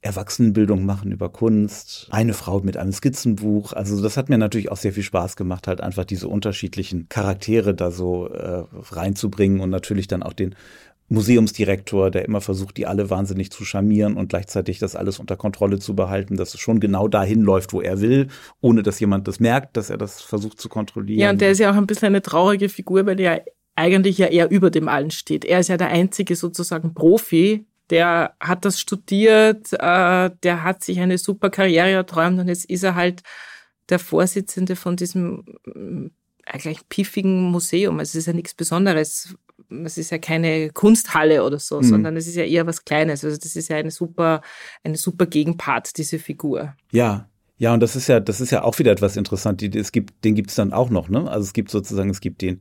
Erwachsenenbildung 0.02 0.84
machen 0.84 1.10
über 1.10 1.30
Kunst. 1.30 2.08
Eine 2.10 2.34
Frau 2.34 2.60
mit 2.60 2.76
einem 2.76 2.92
Skizzenbuch. 2.92 3.72
Also 3.72 4.02
das 4.02 4.18
hat 4.18 4.28
mir 4.28 4.36
natürlich 4.36 4.70
auch 4.70 4.76
sehr 4.76 4.92
viel 4.92 5.02
Spaß 5.02 5.34
gemacht, 5.34 5.66
halt 5.66 5.80
einfach 5.80 6.04
diese 6.04 6.28
unterschiedlichen 6.28 7.08
Charaktere 7.08 7.74
da 7.74 7.90
so 7.90 8.28
äh, 8.28 8.64
reinzubringen 8.90 9.60
und 9.60 9.70
natürlich 9.70 10.08
dann 10.08 10.22
auch 10.22 10.34
den 10.34 10.54
Museumsdirektor, 11.08 12.10
der 12.10 12.24
immer 12.26 12.40
versucht, 12.40 12.76
die 12.76 12.86
alle 12.86 13.08
wahnsinnig 13.08 13.50
zu 13.50 13.64
charmieren 13.64 14.16
und 14.16 14.28
gleichzeitig 14.28 14.78
das 14.78 14.94
alles 14.94 15.18
unter 15.18 15.36
Kontrolle 15.36 15.78
zu 15.78 15.94
behalten, 15.96 16.36
dass 16.36 16.54
es 16.54 16.60
schon 16.60 16.80
genau 16.80 17.08
dahin 17.08 17.40
läuft, 17.40 17.72
wo 17.72 17.80
er 17.80 18.00
will, 18.00 18.28
ohne 18.60 18.82
dass 18.82 19.00
jemand 19.00 19.26
das 19.26 19.40
merkt, 19.40 19.76
dass 19.76 19.90
er 19.90 19.96
das 19.96 20.20
versucht 20.20 20.60
zu 20.60 20.68
kontrollieren. 20.68 21.20
Ja, 21.20 21.30
und 21.30 21.40
der 21.40 21.50
ist 21.50 21.60
ja 21.60 21.70
auch 21.70 21.76
ein 21.76 21.86
bisschen 21.86 22.06
eine 22.06 22.22
traurige 22.22 22.68
Figur, 22.68 23.06
weil 23.06 23.18
er 23.20 23.42
eigentlich 23.74 24.18
ja 24.18 24.26
eher 24.26 24.50
über 24.50 24.70
dem 24.70 24.88
allen 24.88 25.10
steht. 25.10 25.44
Er 25.44 25.60
ist 25.60 25.68
ja 25.68 25.76
der 25.76 25.88
einzige 25.88 26.36
sozusagen 26.36 26.94
Profi, 26.94 27.64
der 27.90 28.34
hat 28.40 28.64
das 28.64 28.80
studiert, 28.80 29.72
äh, 29.72 30.30
der 30.42 30.62
hat 30.62 30.84
sich 30.84 31.00
eine 31.00 31.16
super 31.16 31.48
Karriere 31.48 31.90
erträumt 31.90 32.38
und 32.38 32.48
jetzt 32.48 32.66
ist 32.66 32.82
er 32.82 32.94
halt 32.94 33.22
der 33.88 33.98
Vorsitzende 33.98 34.76
von 34.76 34.96
diesem 34.96 35.44
äh, 35.66 36.10
eigentlich 36.44 36.88
piffigen 36.88 37.50
Museum. 37.50 37.98
Also 37.98 38.10
es 38.10 38.14
ist 38.16 38.26
ja 38.26 38.32
nichts 38.32 38.54
Besonderes, 38.54 39.34
es 39.84 39.98
ist 39.98 40.10
ja 40.10 40.18
keine 40.18 40.70
Kunsthalle 40.70 41.44
oder 41.44 41.58
so, 41.58 41.80
mhm. 41.80 41.84
sondern 41.84 42.16
es 42.16 42.26
ist 42.26 42.36
ja 42.36 42.44
eher 42.44 42.66
was 42.66 42.84
Kleines. 42.84 43.24
Also 43.24 43.36
das 43.36 43.56
ist 43.56 43.68
ja 43.68 43.76
eine 43.76 43.90
super, 43.90 44.40
eine 44.82 44.96
super 44.96 45.26
Gegenpart, 45.26 45.96
diese 45.96 46.18
Figur. 46.18 46.74
Ja. 46.92 47.28
Ja, 47.60 47.74
und 47.74 47.80
das 47.80 47.96
ist 47.96 48.06
ja, 48.06 48.20
das 48.20 48.40
ist 48.40 48.52
ja 48.52 48.62
auch 48.62 48.78
wieder 48.78 48.92
etwas 48.92 49.16
interessant. 49.16 49.60
Es 49.62 49.90
gibt, 49.90 50.24
den 50.24 50.36
gibt 50.36 50.50
es 50.50 50.54
dann 50.54 50.72
auch 50.72 50.90
noch, 50.90 51.08
ne? 51.08 51.28
Also 51.28 51.44
es 51.44 51.52
gibt 51.52 51.72
sozusagen, 51.72 52.08
es 52.08 52.20
gibt 52.20 52.40
den, 52.40 52.60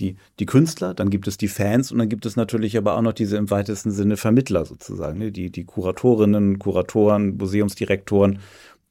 die, 0.00 0.16
die 0.40 0.46
Künstler, 0.46 0.94
dann 0.94 1.10
gibt 1.10 1.28
es 1.28 1.36
die 1.36 1.46
Fans 1.46 1.92
und 1.92 1.98
dann 1.98 2.08
gibt 2.08 2.26
es 2.26 2.34
natürlich 2.34 2.76
aber 2.76 2.96
auch 2.96 3.02
noch 3.02 3.12
diese 3.12 3.36
im 3.36 3.50
weitesten 3.50 3.92
Sinne 3.92 4.16
Vermittler 4.16 4.64
sozusagen, 4.64 5.18
ne? 5.18 5.30
die, 5.30 5.50
die 5.50 5.64
Kuratorinnen, 5.64 6.58
Kuratoren, 6.58 7.36
Museumsdirektoren, 7.36 8.40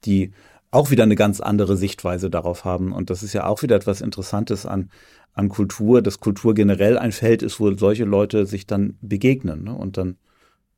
die 0.04 0.32
auch 0.72 0.90
wieder 0.90 1.04
eine 1.04 1.16
ganz 1.16 1.40
andere 1.40 1.76
Sichtweise 1.76 2.30
darauf 2.30 2.64
haben. 2.64 2.92
Und 2.92 3.10
das 3.10 3.22
ist 3.22 3.34
ja 3.34 3.46
auch 3.46 3.62
wieder 3.62 3.76
etwas 3.76 4.00
Interessantes 4.00 4.66
an, 4.66 4.90
an 5.34 5.48
Kultur, 5.48 6.02
dass 6.02 6.18
Kultur 6.18 6.54
generell 6.54 6.98
ein 6.98 7.12
Feld 7.12 7.42
ist, 7.42 7.60
wo 7.60 7.72
solche 7.74 8.04
Leute 8.04 8.46
sich 8.46 8.66
dann 8.66 8.96
begegnen 9.02 9.64
ne? 9.64 9.74
und 9.74 9.96
dann 9.96 10.16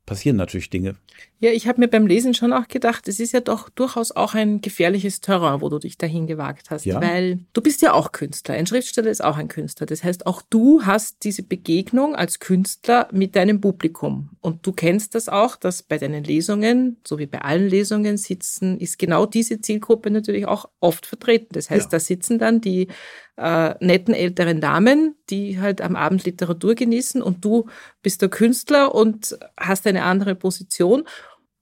passieren 0.07 0.37
natürlich 0.37 0.71
Dinge. 0.71 0.97
Ja, 1.41 1.51
ich 1.51 1.67
habe 1.69 1.81
mir 1.81 1.89
beim 1.89 2.07
Lesen 2.07 2.33
schon 2.33 2.53
auch 2.53 2.69
gedacht, 2.69 3.07
es 3.09 3.21
ist 3.21 3.33
ja 3.33 3.41
doch 3.41 3.69
durchaus 3.69 4.13
auch 4.13 4.35
ein 4.35 4.61
gefährliches 4.61 5.21
Terrain, 5.21 5.61
wo 5.61 5.69
du 5.69 5.79
dich 5.79 5.99
dahin 5.99 6.27
gewagt 6.27 6.71
hast, 6.71 6.85
ja. 6.87 7.01
weil 7.01 7.41
du 7.53 7.61
bist 7.61 7.83
ja 7.83 7.93
auch 7.93 8.13
Künstler. 8.13 8.55
Ein 8.55 8.67
Schriftsteller 8.67 9.11
ist 9.11 9.23
auch 9.23 9.37
ein 9.37 9.49
Künstler. 9.49 9.87
Das 9.87 10.03
heißt, 10.03 10.27
auch 10.27 10.43
du 10.49 10.83
hast 10.85 11.25
diese 11.25 11.43
Begegnung 11.43 12.15
als 12.15 12.39
Künstler 12.39 13.09
mit 13.13 13.37
deinem 13.37 13.61
Publikum. 13.61 14.31
Und 14.41 14.67
du 14.67 14.73
kennst 14.73 15.15
das 15.15 15.29
auch, 15.29 15.57
dass 15.57 15.83
bei 15.83 15.99
deinen 15.99 16.25
Lesungen, 16.25 16.99
so 17.07 17.19
wie 17.19 17.27
bei 17.27 17.43
allen 17.43 17.69
Lesungen 17.69 18.17
sitzen, 18.17 18.79
ist 18.79 18.99
genau 18.99 19.27
diese 19.27 19.61
Zielgruppe 19.61 20.11
natürlich 20.11 20.47
auch 20.47 20.71
oft 20.81 21.07
vertreten. 21.07 21.49
Das 21.53 21.69
heißt, 21.69 21.87
ja. 21.87 21.91
da 21.91 22.01
sitzen 22.01 22.39
dann 22.39 22.61
die 22.61 22.89
äh, 23.37 23.75
netten 23.85 24.15
älteren 24.15 24.61
Damen, 24.61 25.17
die 25.31 25.61
halt 25.61 25.81
am 25.81 25.97
Abend 25.97 26.25
Literatur 26.25 26.75
genießen 26.75 27.23
und 27.23 27.45
du 27.45 27.69
bist 28.03 28.23
der 28.23 28.29
Künstler 28.29 28.95
und 28.95 29.39
hast 29.59 29.87
eine 29.87 30.05
andere 30.05 30.35
Position. 30.35 31.05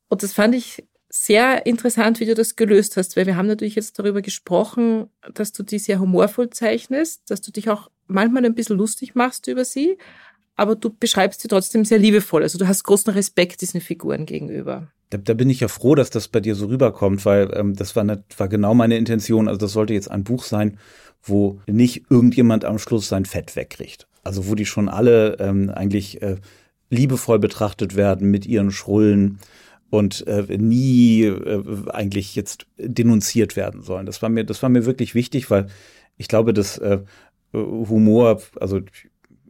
Und 0.08 0.22
das 0.22 0.32
fand 0.32 0.54
ich 0.54 0.84
sehr 1.08 1.66
interessant, 1.66 2.20
wie 2.20 2.26
du 2.26 2.34
das 2.34 2.56
gelöst 2.56 2.96
hast, 2.96 3.16
weil 3.16 3.26
wir 3.26 3.36
haben 3.36 3.46
natürlich 3.46 3.74
jetzt 3.74 3.98
darüber 3.98 4.22
gesprochen, 4.22 5.10
dass 5.34 5.52
du 5.52 5.62
die 5.62 5.78
sehr 5.78 6.00
humorvoll 6.00 6.50
zeichnest, 6.50 7.30
dass 7.30 7.42
du 7.42 7.52
dich 7.52 7.68
auch 7.68 7.90
manchmal 8.06 8.44
ein 8.44 8.54
bisschen 8.54 8.78
lustig 8.78 9.14
machst 9.14 9.46
über 9.46 9.64
sie, 9.64 9.98
aber 10.56 10.74
du 10.74 10.90
beschreibst 10.90 11.42
sie 11.42 11.48
trotzdem 11.48 11.84
sehr 11.84 11.98
liebevoll. 11.98 12.42
Also 12.42 12.58
du 12.58 12.66
hast 12.66 12.84
großen 12.84 13.12
Respekt 13.12 13.60
diesen 13.60 13.80
Figuren 13.80 14.24
gegenüber. 14.24 14.88
Da, 15.12 15.18
da 15.18 15.34
bin 15.34 15.50
ich 15.50 15.60
ja 15.60 15.68
froh, 15.68 15.94
dass 15.94 16.10
das 16.10 16.28
bei 16.28 16.40
dir 16.40 16.54
so 16.54 16.66
rüberkommt, 16.66 17.24
weil 17.26 17.50
ähm, 17.54 17.74
das 17.74 17.94
war, 17.94 18.04
ne, 18.04 18.24
war 18.36 18.48
genau 18.48 18.74
meine 18.74 18.96
Intention. 18.96 19.46
Also 19.46 19.58
das 19.58 19.72
sollte 19.72 19.92
jetzt 19.92 20.10
ein 20.10 20.24
Buch 20.24 20.44
sein, 20.44 20.78
wo 21.22 21.60
nicht 21.66 22.04
irgendjemand 22.08 22.64
am 22.64 22.78
Schluss 22.78 23.08
sein 23.08 23.26
Fett 23.26 23.54
wegkriegt. 23.54 24.08
Also 24.24 24.48
wo 24.48 24.54
die 24.54 24.66
schon 24.66 24.88
alle 24.88 25.36
ähm, 25.38 25.70
eigentlich 25.70 26.22
äh, 26.22 26.36
liebevoll 26.88 27.38
betrachtet 27.38 27.94
werden 27.94 28.30
mit 28.30 28.46
ihren 28.46 28.70
Schrullen 28.70 29.38
und 29.90 30.26
äh, 30.26 30.56
nie 30.56 31.24
äh, 31.24 31.62
eigentlich 31.90 32.34
jetzt 32.34 32.66
denunziert 32.78 33.56
werden 33.56 33.82
sollen. 33.82 34.06
Das 34.06 34.22
war 34.22 34.30
mir, 34.30 34.44
das 34.44 34.62
war 34.62 34.70
mir 34.70 34.86
wirklich 34.86 35.14
wichtig, 35.14 35.50
weil 35.50 35.66
ich 36.16 36.28
glaube, 36.28 36.54
dass 36.54 36.78
äh, 36.78 37.00
Humor, 37.52 38.40
also 38.58 38.80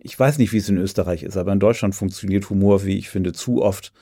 ich 0.01 0.19
weiß 0.19 0.39
nicht, 0.39 0.53
wie 0.53 0.57
es 0.57 0.69
in 0.69 0.79
Österreich 0.79 1.23
ist, 1.23 1.37
aber 1.37 1.53
in 1.53 1.61
Deutschland 1.61 1.95
funktioniert 1.95 2.51
Humor, 2.51 2.85
wie 2.85 2.99
ich 2.99 3.09
finde, 3.09 3.33
zu 3.33 3.63
oft 3.63 3.93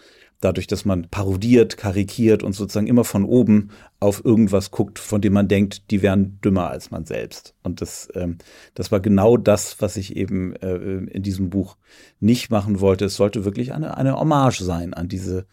dadurch, 0.40 0.66
dass 0.66 0.84
man 0.84 1.08
parodiert, 1.08 1.76
karikiert 1.76 2.42
und 2.42 2.54
sozusagen 2.54 2.86
immer 2.86 3.04
von 3.04 3.24
oben 3.24 3.70
auf 4.00 4.24
irgendwas 4.24 4.70
guckt, 4.70 4.98
von 4.98 5.20
dem 5.20 5.34
man 5.34 5.48
denkt, 5.48 5.90
die 5.90 6.02
wären 6.02 6.40
dümmer 6.40 6.70
als 6.70 6.90
man 6.90 7.04
selbst. 7.04 7.54
Und 7.62 7.80
das, 7.80 8.08
ähm, 8.14 8.38
das 8.74 8.90
war 8.90 9.00
genau 9.00 9.36
das, 9.36 9.80
was 9.80 9.96
ich 9.96 10.16
eben 10.16 10.56
äh, 10.56 10.76
in 10.76 11.22
diesem 11.22 11.50
Buch 11.50 11.76
nicht 12.20 12.50
machen 12.50 12.80
wollte. 12.80 13.04
Es 13.04 13.16
sollte 13.16 13.44
wirklich 13.44 13.72
eine, 13.72 13.96
eine 13.96 14.18
Hommage 14.18 14.60
sein 14.60 14.94
an 14.94 15.08
diese, 15.08 15.46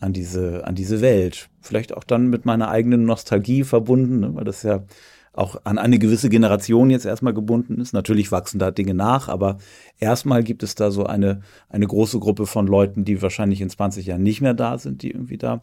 an 0.00 0.14
diese, 0.14 0.66
an 0.66 0.74
diese 0.74 1.02
Welt. 1.02 1.50
Vielleicht 1.60 1.94
auch 1.94 2.04
dann 2.04 2.28
mit 2.28 2.46
meiner 2.46 2.70
eigenen 2.70 3.04
Nostalgie 3.04 3.64
verbunden, 3.64 4.20
ne, 4.20 4.34
weil 4.34 4.44
das 4.44 4.62
ja 4.62 4.84
auch 5.32 5.60
an 5.64 5.78
eine 5.78 5.98
gewisse 5.98 6.28
Generation 6.28 6.90
jetzt 6.90 7.06
erstmal 7.06 7.34
gebunden 7.34 7.80
ist. 7.80 7.92
Natürlich 7.92 8.32
wachsen 8.32 8.58
da 8.58 8.70
Dinge 8.70 8.94
nach, 8.94 9.28
aber 9.28 9.58
erstmal 9.98 10.42
gibt 10.42 10.62
es 10.62 10.74
da 10.74 10.90
so 10.90 11.06
eine, 11.06 11.42
eine 11.68 11.86
große 11.86 12.18
Gruppe 12.18 12.46
von 12.46 12.66
Leuten, 12.66 13.04
die 13.04 13.22
wahrscheinlich 13.22 13.60
in 13.60 13.70
20 13.70 14.06
Jahren 14.06 14.22
nicht 14.22 14.40
mehr 14.40 14.54
da 14.54 14.76
sind, 14.78 15.02
die 15.02 15.10
irgendwie 15.10 15.38
da 15.38 15.62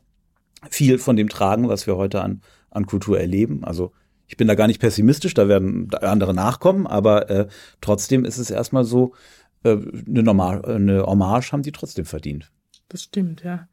viel 0.70 0.98
von 0.98 1.16
dem 1.16 1.30
tragen, 1.30 1.68
was 1.68 1.86
wir 1.86 1.98
heute 1.98 2.22
an, 2.22 2.42
an 2.72 2.86
Kultur 2.86 3.20
erleben. 3.20 3.64
Also 3.64 3.92
ich 4.28 4.38
bin 4.38 4.48
da 4.48 4.56
gar 4.56 4.68
nicht 4.68 4.80
pessimistisch, 4.80 5.34
da 5.34 5.48
werden 5.48 5.90
andere 6.02 6.34
nachkommen, 6.34 6.88
aber 6.88 7.30
äh, 7.30 7.48
trotzdem 7.82 8.26
ist 8.26 8.38
es 8.38 8.50
erstmal 8.50 8.84
so, 8.84 9.14
äh, 9.64 9.78
eine, 10.08 10.24
Normal, 10.24 10.64
eine 10.66 11.06
Hommage 11.06 11.52
haben 11.52 11.64
die 11.64 11.72
trotzdem 11.72 12.06
verdient. 12.06 12.52
Das 12.90 13.04
stimmt, 13.04 13.44
ja. 13.44 13.68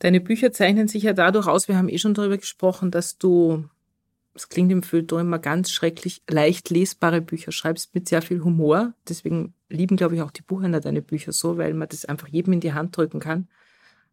Deine 0.00 0.20
Bücher 0.20 0.52
zeichnen 0.52 0.88
sich 0.88 1.04
ja 1.04 1.12
dadurch 1.12 1.46
aus, 1.46 1.68
wir 1.68 1.76
haben 1.76 1.88
eh 1.88 1.98
schon 1.98 2.14
darüber 2.14 2.36
gesprochen, 2.36 2.90
dass 2.90 3.16
du 3.18 3.64
es 4.34 4.48
klingt 4.48 4.72
im 4.72 4.82
Feuilleton 4.82 5.20
immer 5.20 5.38
ganz 5.38 5.70
schrecklich, 5.70 6.22
leicht 6.28 6.70
lesbare 6.70 7.20
Bücher 7.20 7.52
schreibst 7.52 7.94
mit 7.94 8.08
sehr 8.08 8.20
viel 8.20 8.42
Humor. 8.42 8.94
Deswegen 9.08 9.54
lieben, 9.68 9.96
glaube 9.96 10.16
ich, 10.16 10.22
auch 10.22 10.32
die 10.32 10.42
Buchhändler 10.42 10.80
deine 10.80 11.02
Bücher 11.02 11.32
so, 11.32 11.56
weil 11.56 11.72
man 11.74 11.88
das 11.88 12.04
einfach 12.04 12.28
jedem 12.28 12.54
in 12.54 12.60
die 12.60 12.72
Hand 12.72 12.96
drücken 12.96 13.20
kann. 13.20 13.48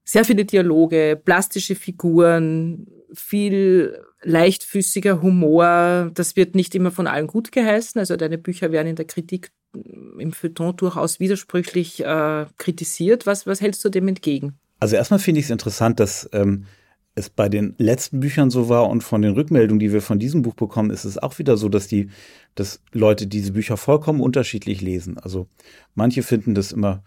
Sehr 0.04 0.26
viele 0.26 0.46
Dialoge, 0.46 1.20
plastische 1.24 1.76
Figuren, 1.76 2.88
viel 3.14 4.00
leichtfüßiger 4.22 5.22
Humor. 5.22 6.12
Das 6.14 6.36
wird 6.36 6.56
nicht 6.56 6.76
immer 6.76 6.92
von 6.92 7.08
allen 7.08 7.28
gut 7.28 7.52
geheißen. 7.52 8.00
Also 8.00 8.16
deine 8.16 8.38
Bücher 8.38 8.72
werden 8.72 8.88
in 8.88 8.96
der 8.96 9.06
Kritik 9.06 9.52
im 9.74 10.34
Feuilleton 10.34 10.76
durchaus 10.76 11.20
widersprüchlich 11.20 12.04
äh, 12.04 12.46
kritisiert. 12.58 13.26
Was, 13.26 13.48
was 13.48 13.62
hältst 13.62 13.84
du 13.86 13.90
dem 13.90 14.08
entgegen? 14.08 14.60
Also 14.80 14.96
erstmal 14.96 15.20
finde 15.20 15.40
ich 15.40 15.46
es 15.46 15.52
interessant, 15.52 16.00
dass 16.00 16.30
ähm, 16.34 16.66
es 17.16 17.30
bei 17.30 17.50
den 17.50 17.76
letzten 17.78 18.20
Büchern 18.22 18.50
so 18.50 18.70
war 18.70 18.90
und 18.90 19.04
von 19.04 19.22
den 19.22 19.34
Rückmeldungen, 19.34 19.80
die 19.80 19.92
wir 19.92 20.02
von 20.02 20.20
diesem 20.20 20.42
Buch 20.42 20.54
bekommen, 20.54 20.92
ist 20.92 21.04
es 21.04 21.18
auch 21.18 21.40
wieder 21.40 21.58
so, 21.58 21.68
dass 21.68 21.88
die, 21.88 22.10
dass 22.56 22.82
Leute 22.94 23.28
diese 23.28 23.52
Bücher 23.52 23.78
vollkommen 23.78 24.22
unterschiedlich 24.22 24.82
lesen. 24.82 25.18
Also 25.18 25.48
manche 25.94 26.24
finden 26.24 26.56
das 26.56 26.72
immer 26.72 27.04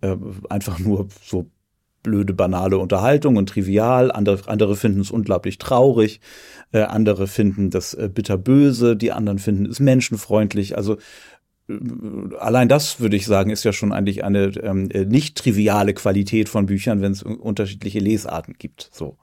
äh, 0.00 0.16
einfach 0.50 0.78
nur 0.78 1.08
so 1.22 1.50
blöde, 2.02 2.34
banale 2.34 2.78
Unterhaltung 2.78 3.36
und 3.36 3.48
trivial. 3.48 4.12
Andere, 4.12 4.48
andere 4.48 4.76
finden 4.76 5.00
es 5.00 5.10
unglaublich 5.10 5.58
traurig. 5.58 6.20
Äh, 6.72 6.82
andere 6.82 7.26
finden 7.26 7.70
das 7.70 7.94
äh, 7.94 8.08
bitterböse. 8.12 8.96
Die 8.96 9.12
anderen 9.12 9.38
finden 9.38 9.66
es 9.66 9.80
menschenfreundlich. 9.80 10.76
Also 10.76 10.98
allein 12.38 12.68
das 12.68 13.00
würde 13.00 13.16
ich 13.16 13.26
sagen, 13.26 13.50
ist 13.50 13.64
ja 13.64 13.72
schon 13.72 13.92
eigentlich 13.92 14.22
eine 14.22 14.48
ähm, 14.62 14.88
nicht 15.08 15.36
triviale 15.36 15.94
Qualität 15.94 16.48
von 16.48 16.66
Büchern, 16.66 17.00
wenn 17.00 17.12
es 17.12 17.22
unterschiedliche 17.22 18.00
Lesarten 18.00 18.54
gibt. 18.58 18.90
So. 18.92 19.16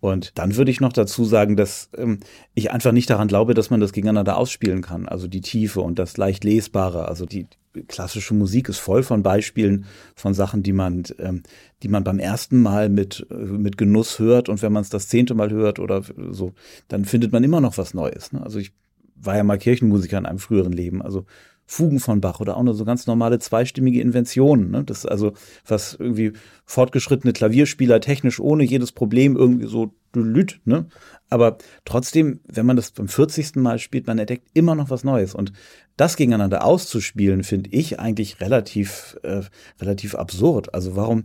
Und 0.00 0.38
dann 0.38 0.56
würde 0.56 0.70
ich 0.70 0.80
noch 0.80 0.92
dazu 0.92 1.24
sagen, 1.24 1.56
dass 1.56 1.90
ähm, 1.96 2.20
ich 2.54 2.70
einfach 2.70 2.92
nicht 2.92 3.10
daran 3.10 3.28
glaube, 3.28 3.54
dass 3.54 3.70
man 3.70 3.80
das 3.80 3.92
gegeneinander 3.92 4.36
ausspielen 4.36 4.82
kann. 4.82 5.08
Also 5.08 5.26
die 5.26 5.40
Tiefe 5.40 5.80
und 5.80 5.98
das 5.98 6.16
leicht 6.16 6.44
Lesbare. 6.44 7.08
Also 7.08 7.26
die 7.26 7.46
klassische 7.88 8.34
Musik 8.34 8.68
ist 8.68 8.78
voll 8.78 9.02
von 9.02 9.22
Beispielen 9.22 9.86
von 10.14 10.32
Sachen, 10.32 10.62
die 10.62 10.72
man, 10.72 11.04
ähm, 11.18 11.42
die 11.82 11.88
man 11.88 12.04
beim 12.04 12.18
ersten 12.18 12.62
Mal 12.62 12.88
mit, 12.88 13.26
äh, 13.30 13.34
mit 13.34 13.76
Genuss 13.78 14.18
hört. 14.18 14.48
Und 14.48 14.62
wenn 14.62 14.72
man 14.72 14.82
es 14.82 14.90
das 14.90 15.08
zehnte 15.08 15.34
Mal 15.34 15.50
hört 15.50 15.78
oder 15.78 16.02
so, 16.30 16.52
dann 16.88 17.04
findet 17.04 17.32
man 17.32 17.44
immer 17.44 17.60
noch 17.60 17.76
was 17.76 17.92
Neues. 17.92 18.32
Ne? 18.32 18.42
Also 18.42 18.58
ich 18.58 18.72
war 19.16 19.36
ja 19.36 19.44
mal 19.44 19.58
Kirchenmusiker 19.58 20.18
in 20.18 20.26
einem 20.26 20.38
früheren 20.38 20.72
Leben. 20.72 21.02
Also 21.02 21.24
Fugen 21.66 21.98
von 21.98 22.20
Bach 22.20 22.40
oder 22.40 22.56
auch 22.56 22.62
nur 22.62 22.74
so 22.74 22.84
ganz 22.84 23.06
normale 23.06 23.38
zweistimmige 23.38 24.00
Inventionen. 24.00 24.70
Ne? 24.70 24.84
Das 24.84 24.98
ist 24.98 25.06
also, 25.06 25.32
was 25.66 25.94
irgendwie 25.94 26.32
fortgeschrittene 26.64 27.32
Klavierspieler 27.32 28.00
technisch 28.00 28.38
ohne 28.40 28.64
jedes 28.64 28.92
Problem 28.92 29.36
irgendwie 29.36 29.66
so 29.66 29.92
lüt, 30.14 30.60
ne? 30.64 30.86
Aber 31.28 31.58
trotzdem, 31.84 32.40
wenn 32.46 32.66
man 32.66 32.76
das 32.76 32.92
beim 32.92 33.08
40. 33.08 33.56
Mal 33.56 33.78
spielt, 33.78 34.06
man 34.06 34.18
entdeckt 34.18 34.48
immer 34.54 34.74
noch 34.74 34.90
was 34.90 35.04
Neues. 35.04 35.34
Und 35.34 35.52
das 35.96 36.16
gegeneinander 36.16 36.64
auszuspielen, 36.64 37.42
finde 37.42 37.70
ich 37.70 37.98
eigentlich 37.98 38.40
relativ, 38.40 39.18
äh, 39.22 39.42
relativ 39.80 40.14
absurd. 40.14 40.72
Also 40.72 40.94
warum, 40.94 41.24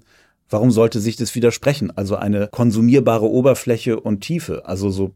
warum 0.49 0.71
sollte 0.71 0.99
sich 0.99 1.17
das 1.17 1.35
widersprechen? 1.35 1.95
Also 1.95 2.15
eine 2.15 2.47
konsumierbare 2.47 3.29
Oberfläche 3.29 3.99
und 3.99 4.21
Tiefe. 4.21 4.65
Also 4.65 4.89
so 4.89 5.13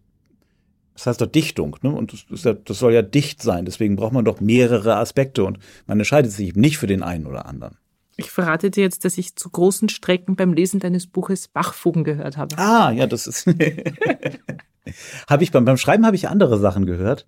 das 0.95 1.07
heißt 1.07 1.21
doch 1.21 1.27
Dichtung, 1.27 1.75
ne? 1.81 1.91
Und 1.91 2.13
das, 2.13 2.43
ja, 2.43 2.53
das, 2.53 2.79
soll 2.79 2.93
ja 2.93 3.01
dicht 3.01 3.43
sein. 3.43 3.65
Deswegen 3.65 3.97
braucht 3.97 4.13
man 4.13 4.23
doch 4.25 4.39
mehrere 4.39 4.95
Aspekte 4.95 5.43
und 5.43 5.59
man 5.87 5.99
entscheidet 5.99 6.31
sich 6.31 6.47
eben 6.47 6.61
nicht 6.61 6.77
für 6.77 6.87
den 6.87 7.03
einen 7.03 7.27
oder 7.27 7.45
anderen. 7.45 7.77
Ich 8.15 8.31
verrate 8.31 8.71
dir 8.71 8.81
jetzt, 8.81 9.03
dass 9.03 9.17
ich 9.17 9.35
zu 9.35 9.49
großen 9.49 9.89
Strecken 9.89 10.37
beim 10.37 10.53
Lesen 10.53 10.79
deines 10.79 11.05
Buches 11.05 11.49
Bachfugen 11.49 12.05
gehört 12.05 12.37
habe. 12.37 12.57
Ah, 12.57 12.91
ja, 12.91 13.07
das 13.07 13.27
ist. 13.27 13.45
habe 15.29 15.43
ich 15.43 15.51
beim, 15.51 15.65
beim 15.65 15.75
Schreiben 15.75 16.05
habe 16.05 16.15
ich 16.15 16.29
andere 16.29 16.57
Sachen 16.57 16.85
gehört. 16.85 17.27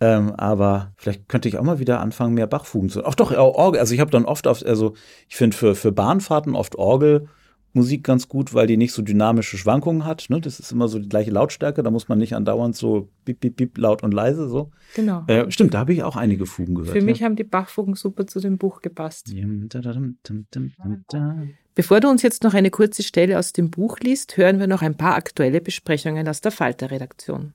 Ähm, 0.00 0.32
aber 0.34 0.92
vielleicht 0.96 1.28
könnte 1.28 1.48
ich 1.48 1.58
auch 1.58 1.62
mal 1.62 1.78
wieder 1.78 2.00
anfangen, 2.00 2.32
mehr 2.32 2.46
Bachfugen 2.46 2.88
zu. 2.88 3.04
Ach 3.04 3.14
doch, 3.14 3.30
Orgel. 3.32 3.78
Also 3.78 3.92
ich 3.92 4.00
habe 4.00 4.10
dann 4.10 4.24
oft 4.24 4.46
auf, 4.46 4.64
also 4.64 4.94
ich 5.28 5.36
finde 5.36 5.54
für, 5.54 5.74
für 5.74 5.92
Bahnfahrten 5.92 6.54
oft 6.54 6.76
Orgel 6.76 7.28
Musik 7.76 8.02
ganz 8.02 8.28
gut, 8.28 8.54
weil 8.54 8.66
die 8.66 8.76
nicht 8.76 8.92
so 8.92 9.02
dynamische 9.02 9.58
Schwankungen 9.58 10.04
hat. 10.04 10.26
Ne? 10.28 10.40
Das 10.40 10.58
ist 10.58 10.72
immer 10.72 10.88
so 10.88 10.98
die 10.98 11.08
gleiche 11.08 11.30
Lautstärke, 11.30 11.82
da 11.82 11.90
muss 11.90 12.08
man 12.08 12.18
nicht 12.18 12.34
andauernd 12.34 12.74
so 12.74 13.08
bip, 13.24 13.40
bip, 13.40 13.56
bip, 13.56 13.78
laut 13.78 14.02
und 14.02 14.12
leise 14.12 14.48
so. 14.48 14.70
Genau. 14.94 15.24
Äh, 15.26 15.50
stimmt, 15.50 15.74
da 15.74 15.78
habe 15.78 15.92
ich 15.92 16.02
auch 16.02 16.16
einige 16.16 16.46
Fugen 16.46 16.74
gehört. 16.74 16.96
Für 16.96 17.04
mich 17.04 17.22
haben 17.22 17.36
die 17.36 17.44
Bachfugen 17.44 17.94
super 17.94 18.26
zu 18.26 18.40
dem 18.40 18.58
Buch 18.58 18.82
gepasst. 18.82 19.32
Bevor 21.74 22.00
du 22.00 22.08
uns 22.08 22.22
jetzt 22.22 22.42
noch 22.42 22.54
eine 22.54 22.70
kurze 22.70 23.02
Stelle 23.02 23.38
aus 23.38 23.52
dem 23.52 23.70
Buch 23.70 24.00
liest, 24.00 24.38
hören 24.38 24.58
wir 24.58 24.66
noch 24.66 24.80
ein 24.80 24.96
paar 24.96 25.14
aktuelle 25.14 25.60
Besprechungen 25.60 26.26
aus 26.26 26.40
der 26.40 26.52
Falter-Redaktion. 26.52 27.52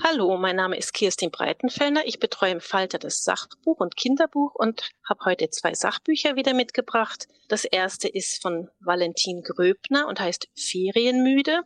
Hallo, 0.00 0.36
mein 0.36 0.54
Name 0.54 0.76
ist 0.76 0.94
Kirstin 0.94 1.32
Breitenfellner. 1.32 2.06
Ich 2.06 2.20
betreue 2.20 2.52
im 2.52 2.60
Falter 2.60 2.98
das 2.98 3.24
Sachbuch 3.24 3.80
und 3.80 3.96
Kinderbuch 3.96 4.54
und 4.54 4.90
habe 5.08 5.24
heute 5.24 5.50
zwei 5.50 5.74
Sachbücher 5.74 6.36
wieder 6.36 6.54
mitgebracht. 6.54 7.26
Das 7.48 7.64
erste 7.64 8.06
ist 8.06 8.40
von 8.40 8.70
Valentin 8.78 9.42
Gröbner 9.42 10.06
und 10.06 10.20
heißt 10.20 10.48
Ferienmüde. 10.54 11.62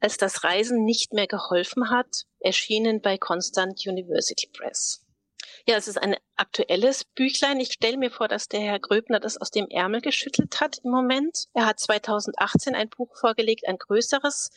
Als 0.00 0.16
das 0.16 0.42
Reisen 0.42 0.84
nicht 0.84 1.12
mehr 1.12 1.28
geholfen 1.28 1.88
hat, 1.88 2.24
erschienen 2.40 3.02
bei 3.02 3.18
Constant 3.18 3.86
University 3.86 4.48
Press. 4.48 5.06
Ja, 5.68 5.76
es 5.76 5.86
ist 5.86 5.98
ein 5.98 6.16
aktuelles 6.34 7.04
Büchlein. 7.04 7.60
Ich 7.60 7.72
stelle 7.72 7.98
mir 7.98 8.10
vor, 8.10 8.26
dass 8.26 8.48
der 8.48 8.60
Herr 8.60 8.80
Gröbner 8.80 9.20
das 9.20 9.40
aus 9.40 9.52
dem 9.52 9.68
Ärmel 9.68 10.00
geschüttelt 10.00 10.60
hat 10.60 10.78
im 10.82 10.90
Moment. 10.90 11.46
Er 11.54 11.66
hat 11.66 11.78
2018 11.78 12.74
ein 12.74 12.90
Buch 12.90 13.16
vorgelegt, 13.16 13.66
ein 13.66 13.78
größeres 13.78 14.50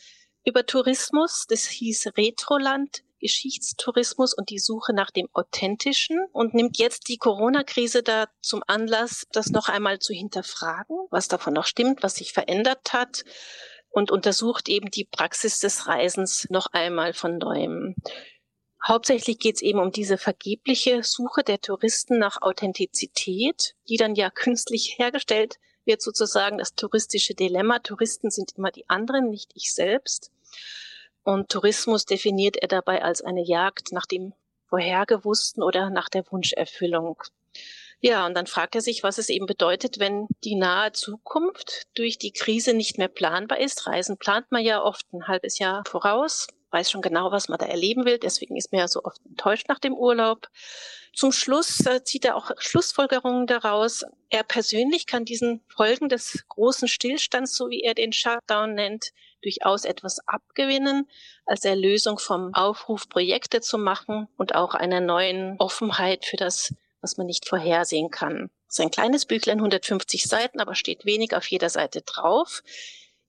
über 0.44 0.66
Tourismus. 0.66 1.46
Das 1.48 1.66
hieß 1.66 2.08
Retroland, 2.16 3.02
Geschichtstourismus 3.20 4.34
und 4.34 4.50
die 4.50 4.58
Suche 4.58 4.92
nach 4.92 5.10
dem 5.10 5.28
Authentischen 5.32 6.18
und 6.32 6.54
nimmt 6.54 6.78
jetzt 6.78 7.08
die 7.08 7.18
Corona-Krise 7.18 8.02
da 8.02 8.26
zum 8.40 8.62
Anlass, 8.66 9.26
das 9.32 9.50
noch 9.50 9.68
einmal 9.68 9.98
zu 9.98 10.12
hinterfragen, 10.12 10.96
was 11.10 11.28
davon 11.28 11.54
noch 11.54 11.66
stimmt, 11.66 12.02
was 12.02 12.16
sich 12.16 12.32
verändert 12.32 12.92
hat 12.92 13.24
und 13.90 14.10
untersucht 14.10 14.68
eben 14.68 14.90
die 14.90 15.04
Praxis 15.04 15.60
des 15.60 15.86
Reisens 15.86 16.46
noch 16.50 16.68
einmal 16.72 17.12
von 17.12 17.38
neuem. 17.38 17.94
Hauptsächlich 18.86 19.38
geht 19.38 19.56
es 19.56 19.62
eben 19.62 19.78
um 19.78 19.92
diese 19.92 20.16
vergebliche 20.16 21.02
Suche 21.02 21.44
der 21.44 21.60
Touristen 21.60 22.18
nach 22.18 22.40
Authentizität, 22.40 23.74
die 23.88 23.98
dann 23.98 24.14
ja 24.14 24.30
künstlich 24.30 24.94
hergestellt 24.98 25.58
wird, 25.84 26.00
sozusagen 26.00 26.56
das 26.58 26.74
touristische 26.74 27.34
Dilemma. 27.34 27.80
Touristen 27.80 28.30
sind 28.30 28.52
immer 28.56 28.70
die 28.70 28.88
anderen, 28.88 29.28
nicht 29.28 29.50
ich 29.54 29.74
selbst. 29.74 30.30
Und 31.22 31.50
Tourismus 31.50 32.06
definiert 32.06 32.56
er 32.56 32.68
dabei 32.68 33.02
als 33.02 33.22
eine 33.22 33.44
Jagd 33.44 33.92
nach 33.92 34.06
dem 34.06 34.32
Vorhergewussten 34.68 35.62
oder 35.62 35.90
nach 35.90 36.08
der 36.08 36.24
Wunscherfüllung. 36.30 37.22
Ja, 38.02 38.24
und 38.24 38.34
dann 38.34 38.46
fragt 38.46 38.74
er 38.74 38.80
sich, 38.80 39.02
was 39.02 39.18
es 39.18 39.28
eben 39.28 39.44
bedeutet, 39.44 39.98
wenn 39.98 40.26
die 40.42 40.54
nahe 40.54 40.92
Zukunft 40.92 41.82
durch 41.94 42.16
die 42.16 42.32
Krise 42.32 42.72
nicht 42.72 42.96
mehr 42.96 43.08
planbar 43.08 43.60
ist. 43.60 43.86
Reisen 43.86 44.16
plant 44.16 44.50
man 44.50 44.64
ja 44.64 44.82
oft 44.82 45.12
ein 45.12 45.28
halbes 45.28 45.58
Jahr 45.58 45.82
voraus, 45.86 46.46
weiß 46.70 46.90
schon 46.90 47.02
genau, 47.02 47.30
was 47.30 47.48
man 47.48 47.58
da 47.58 47.66
erleben 47.66 48.06
will. 48.06 48.18
Deswegen 48.18 48.56
ist 48.56 48.72
man 48.72 48.80
ja 48.80 48.88
so 48.88 49.02
oft 49.04 49.20
enttäuscht 49.26 49.68
nach 49.68 49.80
dem 49.80 49.92
Urlaub. 49.92 50.48
Zum 51.12 51.32
Schluss 51.32 51.84
äh, 51.84 52.02
zieht 52.02 52.24
er 52.24 52.36
auch 52.36 52.52
Schlussfolgerungen 52.56 53.46
daraus. 53.46 54.04
Er 54.30 54.44
persönlich 54.44 55.06
kann 55.06 55.26
diesen 55.26 55.60
Folgen 55.68 56.08
des 56.08 56.44
großen 56.48 56.88
Stillstands, 56.88 57.54
so 57.54 57.68
wie 57.68 57.82
er 57.82 57.94
den 57.94 58.12
Shutdown 58.12 58.74
nennt, 58.74 59.10
durchaus 59.42 59.84
etwas 59.84 60.26
abgewinnen, 60.26 61.08
als 61.46 61.64
Erlösung 61.64 62.18
vom 62.18 62.54
Aufruf, 62.54 63.08
Projekte 63.08 63.60
zu 63.60 63.78
machen 63.78 64.28
und 64.36 64.54
auch 64.54 64.74
einer 64.74 65.00
neuen 65.00 65.56
Offenheit 65.58 66.24
für 66.24 66.36
das 66.36 66.74
was 67.00 67.16
man 67.16 67.26
nicht 67.26 67.48
vorhersehen 67.48 68.10
kann. 68.10 68.50
Es 68.68 68.78
ist 68.78 68.80
ein 68.80 68.90
kleines 68.90 69.26
Büchlein, 69.26 69.58
150 69.58 70.24
Seiten, 70.24 70.60
aber 70.60 70.74
steht 70.74 71.04
wenig 71.04 71.34
auf 71.34 71.46
jeder 71.46 71.70
Seite 71.70 72.02
drauf. 72.02 72.62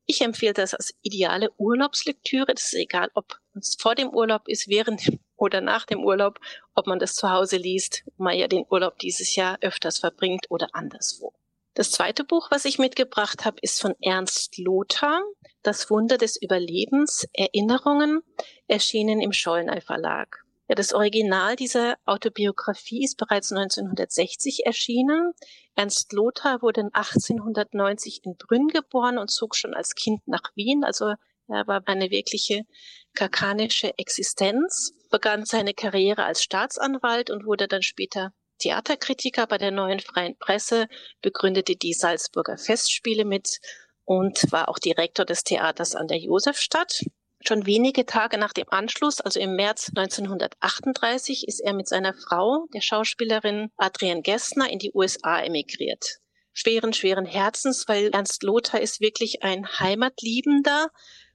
Ich 0.06 0.22
empfehle 0.22 0.54
das 0.54 0.74
als 0.74 0.94
ideale 1.02 1.52
Urlaubslektüre. 1.58 2.54
Das 2.54 2.66
ist 2.66 2.74
egal, 2.74 3.10
ob 3.14 3.40
es 3.54 3.76
vor 3.80 3.96
dem 3.96 4.10
Urlaub 4.10 4.48
ist, 4.48 4.68
während 4.68 5.02
oder 5.36 5.62
nach 5.62 5.86
dem 5.86 6.04
Urlaub, 6.04 6.40
ob 6.76 6.88
man 6.88 7.00
das 7.00 7.16
zu 7.16 7.30
Hause 7.30 7.58
liest, 7.58 8.04
wo 8.18 8.24
man 8.26 8.38
ja 8.38 8.48
den 8.48 8.66
Urlaub 8.70 9.00
dieses 9.00 9.36
Jahr 9.36 9.58
öfters 9.62 10.00
verbringt 10.00 10.48
oder 10.50 10.70
anderswo. 10.74 11.34
Das 11.74 11.92
zweite 11.92 12.26
Buch, 12.26 12.52
was 12.52 12.66
ich 12.66 12.80
mitgebracht 12.80 13.46
habe, 13.46 13.58
ist 13.62 13.82
von 13.82 13.96
Ernst 14.02 14.58
Lothar, 14.58 15.22
Das 15.64 15.90
Wunder 15.90 16.18
des 16.18 16.42
Überlebens, 16.42 17.28
Erinnerungen, 17.34 18.22
erschienen 18.68 19.22
im 19.22 19.32
Schollnei 19.32 19.80
Verlag. 19.80 20.44
Ja, 20.68 20.76
das 20.76 20.94
Original 20.94 21.56
dieser 21.56 21.96
Autobiografie 22.06 23.06
ist 23.06 23.18
bereits 23.18 23.52
1960 23.52 24.66
erschienen. 24.66 25.32
Ernst 25.76 26.12
Lothar 26.12 26.62
wurde 26.62 26.90
1890 26.92 28.22
in 28.24 28.36
Brünn 28.36 28.68
geboren 28.68 29.18
und 29.18 29.32
zog 29.32 29.56
schon 29.56 29.74
als 29.74 29.96
Kind 29.96 30.28
nach 30.28 30.52
Wien. 30.56 30.84
Also 30.84 31.14
er 31.48 31.68
war 31.68 31.82
eine 31.86 32.12
wirkliche 32.12 32.64
kakanische 33.14 33.98
Existenz, 33.98 34.94
begann 35.10 35.46
seine 35.46 35.74
Karriere 35.74 36.24
als 36.24 36.44
Staatsanwalt 36.44 37.30
und 37.30 37.46
wurde 37.46 37.68
dann 37.68 37.82
später 37.82 38.34
Theaterkritiker 38.62 39.48
bei 39.48 39.58
der 39.58 39.72
neuen 39.72 40.00
freien 40.00 40.38
Presse, 40.38 40.88
begründete 41.22 41.76
die 41.76 41.94
Salzburger 41.94 42.58
Festspiele 42.58 43.26
mit 43.26 43.60
und 44.06 44.52
war 44.52 44.70
auch 44.70 44.80
Direktor 44.80 45.26
des 45.26 45.44
Theaters 45.44 45.96
an 45.96 46.08
der 46.08 46.18
Josefstadt. 46.18 47.04
Schon 47.46 47.66
wenige 47.66 48.06
Tage 48.06 48.38
nach 48.38 48.54
dem 48.54 48.68
Anschluss, 48.70 49.20
also 49.20 49.40
im 49.40 49.56
März 49.56 49.90
1938, 49.96 51.48
ist 51.48 51.60
er 51.60 51.74
mit 51.74 51.88
seiner 51.88 52.14
Frau, 52.14 52.68
der 52.74 52.82
Schauspielerin 52.82 53.72
Adrienne 53.78 54.22
Gessner, 54.22 54.70
in 54.70 54.78
die 54.78 54.92
USA 54.94 55.42
emigriert. 55.42 56.20
Schweren, 56.54 56.94
schweren 56.94 57.26
Herzens, 57.26 57.88
weil 57.88 58.10
Ernst 58.10 58.44
Lothar 58.44 58.82
ist 58.82 59.00
wirklich 59.00 59.42
ein 59.42 59.68
Heimatliebender, 59.80 60.90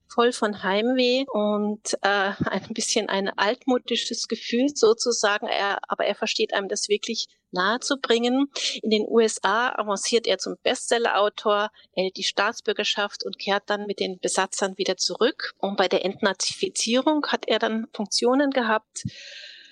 voll 0.09 0.33
von 0.33 0.63
Heimweh 0.63 1.25
und 1.29 1.95
äh, 2.03 2.33
ein 2.45 2.69
bisschen 2.75 3.09
ein 3.09 3.29
altmodisches 3.29 4.29
Gefühl 4.29 4.69
sozusagen. 4.75 5.47
Er, 5.47 5.79
aber 5.89 6.07
er 6.07 6.15
versteht 6.15 6.55
einem 6.55 6.69
das 6.69 6.89
wirklich 6.89 7.27
nahe 7.51 7.81
zu 7.81 7.97
bringen. 7.99 8.51
In 8.83 8.91
den 8.91 9.07
USA 9.09 9.71
avanciert 9.77 10.27
er 10.27 10.39
zum 10.39 10.57
Bestsellerautor, 10.63 11.71
erhält 11.95 12.17
die 12.17 12.23
Staatsbürgerschaft 12.23 13.25
und 13.25 13.39
kehrt 13.39 13.65
dann 13.67 13.87
mit 13.87 14.01
den 14.01 14.19
Besatzern 14.19 14.77
wieder 14.79 14.97
zurück. 14.97 15.53
Und 15.59 15.77
bei 15.77 15.89
der 15.89 16.05
Entnazifizierung 16.05 17.27
hat 17.29 17.49
er 17.49 17.59
dann 17.59 17.87
Funktionen 17.93 18.51
gehabt. 18.51 19.05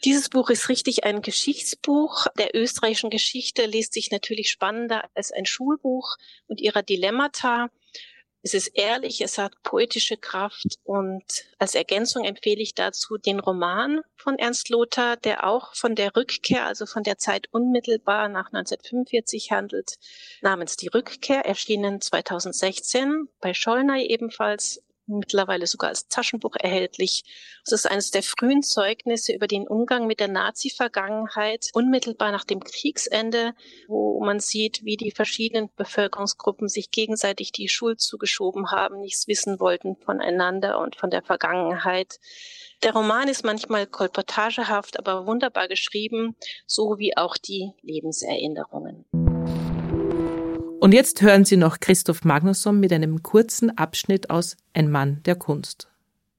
Dieses 0.04 0.28
Buch 0.28 0.50
ist 0.50 0.68
richtig 0.68 1.04
ein 1.04 1.22
Geschichtsbuch 1.22 2.26
der 2.36 2.54
österreichischen 2.54 3.08
Geschichte, 3.08 3.64
liest 3.64 3.94
sich 3.94 4.10
natürlich 4.10 4.50
spannender 4.50 5.08
als 5.14 5.32
ein 5.32 5.46
Schulbuch 5.46 6.16
und 6.46 6.60
ihrer 6.60 6.82
Dilemmata. 6.82 7.70
Es 8.46 8.52
ist 8.52 8.68
ehrlich, 8.74 9.22
es 9.22 9.38
hat 9.38 9.54
poetische 9.62 10.18
Kraft 10.18 10.76
und 10.84 11.24
als 11.58 11.74
Ergänzung 11.74 12.24
empfehle 12.24 12.60
ich 12.60 12.74
dazu 12.74 13.16
den 13.16 13.40
Roman 13.40 14.02
von 14.16 14.38
Ernst 14.38 14.68
Lothar, 14.68 15.16
der 15.16 15.46
auch 15.48 15.74
von 15.74 15.94
der 15.94 16.14
Rückkehr, 16.14 16.66
also 16.66 16.84
von 16.84 17.04
der 17.04 17.16
Zeit 17.16 17.48
unmittelbar 17.52 18.28
nach 18.28 18.52
1945 18.52 19.50
handelt, 19.50 19.94
namens 20.42 20.76
Die 20.76 20.88
Rückkehr, 20.88 21.46
erschienen 21.46 22.02
2016 22.02 23.30
bei 23.40 23.54
Schollner 23.54 23.96
ebenfalls 23.96 24.83
mittlerweile 25.06 25.66
sogar 25.66 25.90
als 25.90 26.08
Taschenbuch 26.08 26.56
erhältlich. 26.58 27.24
Es 27.64 27.72
ist 27.72 27.90
eines 27.90 28.10
der 28.10 28.22
frühen 28.22 28.62
Zeugnisse 28.62 29.32
über 29.32 29.46
den 29.46 29.66
Umgang 29.66 30.06
mit 30.06 30.20
der 30.20 30.28
Nazi-Vergangenheit 30.28 31.70
unmittelbar 31.72 32.32
nach 32.32 32.44
dem 32.44 32.60
Kriegsende, 32.60 33.54
wo 33.88 34.22
man 34.24 34.40
sieht, 34.40 34.84
wie 34.84 34.96
die 34.96 35.10
verschiedenen 35.10 35.70
Bevölkerungsgruppen 35.76 36.68
sich 36.68 36.90
gegenseitig 36.90 37.52
die 37.52 37.68
Schuld 37.68 38.00
zugeschoben 38.00 38.70
haben, 38.70 39.00
nichts 39.00 39.28
wissen 39.28 39.60
wollten 39.60 39.96
voneinander 39.96 40.78
und 40.78 40.96
von 40.96 41.10
der 41.10 41.22
Vergangenheit. 41.22 42.18
Der 42.82 42.92
Roman 42.92 43.28
ist 43.28 43.44
manchmal 43.44 43.86
kolportagehaft, 43.86 44.98
aber 44.98 45.26
wunderbar 45.26 45.68
geschrieben, 45.68 46.36
so 46.66 46.98
wie 46.98 47.16
auch 47.16 47.36
die 47.36 47.72
Lebenserinnerungen. 47.82 49.04
Und 50.84 50.92
jetzt 50.92 51.22
hören 51.22 51.46
Sie 51.46 51.56
noch 51.56 51.80
Christoph 51.80 52.24
Magnusson 52.24 52.78
mit 52.78 52.92
einem 52.92 53.22
kurzen 53.22 53.70
Abschnitt 53.78 54.28
aus 54.28 54.58
Ein 54.74 54.90
Mann 54.90 55.22
der 55.24 55.34
Kunst. 55.34 55.88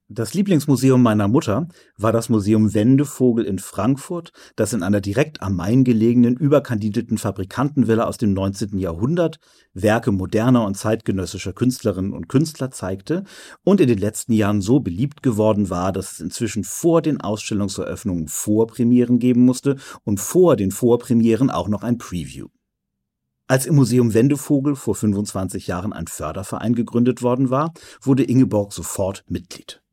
Das 0.07 0.35
Lieblingsmuseum 0.35 1.01
meiner 1.01 1.27
Mutter 1.27 1.67
war 1.97 2.11
das 2.11 2.29
Museum 2.29 2.75
Wendevogel 2.75 3.43
in 3.43 3.57
Frankfurt, 3.57 4.33
das 4.55 4.73
in 4.73 4.83
einer 4.83 5.01
direkt 5.01 5.41
am 5.41 5.55
Main 5.55 5.83
gelegenen, 5.83 6.37
überkandidierten 6.37 7.17
Fabrikantenvilla 7.17 8.03
aus 8.03 8.19
dem 8.19 8.33
19. 8.33 8.77
Jahrhundert 8.77 9.39
Werke 9.73 10.11
moderner 10.11 10.63
und 10.63 10.77
zeitgenössischer 10.77 11.53
Künstlerinnen 11.53 12.13
und 12.13 12.29
Künstler 12.29 12.69
zeigte 12.69 13.23
und 13.63 13.81
in 13.81 13.87
den 13.87 13.97
letzten 13.97 14.33
Jahren 14.33 14.61
so 14.61 14.79
beliebt 14.79 15.23
geworden 15.23 15.71
war, 15.71 15.91
dass 15.91 16.11
es 16.11 16.19
inzwischen 16.19 16.63
vor 16.63 17.01
den 17.01 17.19
Ausstellungseröffnungen 17.19 18.27
Vorpremieren 18.27 19.17
geben 19.17 19.43
musste 19.43 19.77
und 20.03 20.19
vor 20.19 20.55
den 20.55 20.69
Vorpremieren 20.69 21.49
auch 21.49 21.67
noch 21.67 21.81
ein 21.81 21.97
Preview. 21.97 22.49
Als 23.47 23.67
im 23.67 23.75
Museum 23.75 24.15
Wendevogel 24.15 24.75
vor 24.75 24.95
25 24.95 25.67
Jahren 25.67 25.93
ein 25.93 26.07
Förderverein 26.07 26.73
gegründet 26.73 27.21
worden 27.21 27.51
war, 27.51 27.73
wurde 28.01 28.23
Ingeborg 28.23 28.73
sofort 28.73 29.23
Mitglied. 29.27 29.83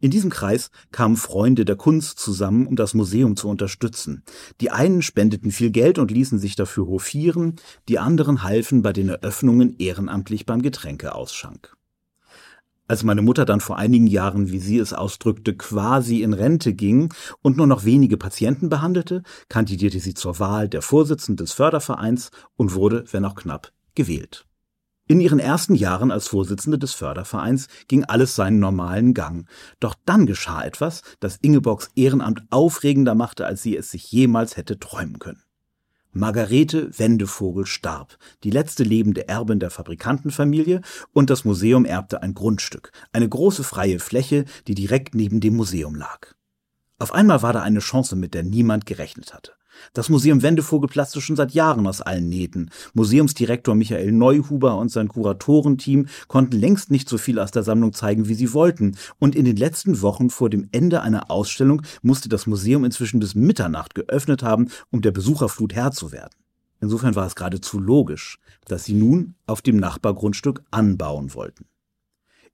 In 0.00 0.10
diesem 0.10 0.30
Kreis 0.30 0.70
kamen 0.92 1.16
Freunde 1.16 1.66
der 1.66 1.76
Kunst 1.76 2.18
zusammen, 2.18 2.66
um 2.66 2.74
das 2.74 2.94
Museum 2.94 3.36
zu 3.36 3.48
unterstützen. 3.48 4.22
Die 4.62 4.70
einen 4.70 5.02
spendeten 5.02 5.50
viel 5.50 5.70
Geld 5.70 5.98
und 5.98 6.10
ließen 6.10 6.38
sich 6.38 6.56
dafür 6.56 6.86
hofieren, 6.86 7.56
die 7.88 7.98
anderen 7.98 8.42
halfen 8.42 8.80
bei 8.80 8.94
den 8.94 9.10
Eröffnungen 9.10 9.76
ehrenamtlich 9.78 10.46
beim 10.46 10.62
Getränkeausschank. 10.62 11.75
Als 12.88 13.02
meine 13.02 13.22
Mutter 13.22 13.44
dann 13.44 13.60
vor 13.60 13.78
einigen 13.78 14.06
Jahren, 14.06 14.50
wie 14.50 14.60
sie 14.60 14.78
es 14.78 14.92
ausdrückte, 14.92 15.56
quasi 15.56 16.22
in 16.22 16.32
Rente 16.32 16.72
ging 16.72 17.12
und 17.42 17.56
nur 17.56 17.66
noch 17.66 17.84
wenige 17.84 18.16
Patienten 18.16 18.68
behandelte, 18.68 19.22
kandidierte 19.48 19.98
sie 19.98 20.14
zur 20.14 20.38
Wahl 20.38 20.68
der 20.68 20.82
Vorsitzenden 20.82 21.44
des 21.44 21.52
Fördervereins 21.52 22.30
und 22.54 22.74
wurde, 22.74 23.04
wenn 23.10 23.24
auch 23.24 23.34
knapp, 23.34 23.72
gewählt. 23.96 24.46
In 25.08 25.20
ihren 25.20 25.38
ersten 25.38 25.74
Jahren 25.74 26.10
als 26.10 26.28
Vorsitzende 26.28 26.78
des 26.78 26.92
Fördervereins 26.92 27.68
ging 27.86 28.04
alles 28.04 28.34
seinen 28.34 28.58
normalen 28.58 29.14
Gang. 29.14 29.48
Doch 29.78 29.94
dann 30.04 30.26
geschah 30.26 30.64
etwas, 30.64 31.02
das 31.20 31.36
Ingeborgs 31.36 31.90
Ehrenamt 31.94 32.42
aufregender 32.50 33.14
machte, 33.14 33.46
als 33.46 33.62
sie 33.62 33.76
es 33.76 33.90
sich 33.90 34.10
jemals 34.10 34.56
hätte 34.56 34.80
träumen 34.80 35.20
können. 35.20 35.45
Margarete 36.16 36.98
Wendevogel 36.98 37.66
starb, 37.66 38.16
die 38.42 38.50
letzte 38.50 38.84
lebende 38.84 39.28
Erbin 39.28 39.60
der 39.60 39.70
Fabrikantenfamilie, 39.70 40.80
und 41.12 41.28
das 41.28 41.44
Museum 41.44 41.84
erbte 41.84 42.22
ein 42.22 42.32
Grundstück, 42.32 42.90
eine 43.12 43.28
große 43.28 43.62
freie 43.64 43.98
Fläche, 43.98 44.46
die 44.66 44.74
direkt 44.74 45.14
neben 45.14 45.40
dem 45.40 45.56
Museum 45.56 45.94
lag. 45.94 46.34
Auf 46.98 47.12
einmal 47.12 47.42
war 47.42 47.52
da 47.52 47.60
eine 47.62 47.80
Chance, 47.80 48.16
mit 48.16 48.32
der 48.32 48.44
niemand 48.44 48.86
gerechnet 48.86 49.34
hatte. 49.34 49.52
Das 49.92 50.08
Museum 50.08 50.42
Wendevogel 50.42 50.88
platzte 50.88 51.20
schon 51.20 51.36
seit 51.36 51.52
Jahren 51.52 51.86
aus 51.86 52.00
allen 52.00 52.28
Nähten. 52.28 52.70
Museumsdirektor 52.94 53.74
Michael 53.74 54.12
Neuhuber 54.12 54.76
und 54.76 54.90
sein 54.90 55.08
Kuratorenteam 55.08 56.06
konnten 56.28 56.58
längst 56.58 56.90
nicht 56.90 57.08
so 57.08 57.18
viel 57.18 57.38
aus 57.38 57.50
der 57.50 57.62
Sammlung 57.62 57.92
zeigen, 57.92 58.28
wie 58.28 58.34
sie 58.34 58.52
wollten. 58.52 58.96
Und 59.18 59.34
in 59.34 59.44
den 59.44 59.56
letzten 59.56 60.02
Wochen 60.02 60.30
vor 60.30 60.50
dem 60.50 60.68
Ende 60.72 61.02
einer 61.02 61.30
Ausstellung 61.30 61.82
musste 62.02 62.28
das 62.28 62.46
Museum 62.46 62.84
inzwischen 62.84 63.20
bis 63.20 63.34
Mitternacht 63.34 63.94
geöffnet 63.94 64.42
haben, 64.42 64.68
um 64.90 65.02
der 65.02 65.12
Besucherflut 65.12 65.74
Herr 65.74 65.92
zu 65.92 66.12
werden. 66.12 66.34
Insofern 66.80 67.14
war 67.14 67.26
es 67.26 67.34
geradezu 67.34 67.78
logisch, 67.78 68.38
dass 68.66 68.84
sie 68.84 68.94
nun 68.94 69.34
auf 69.46 69.62
dem 69.62 69.76
Nachbargrundstück 69.76 70.62
anbauen 70.70 71.34
wollten. 71.34 71.66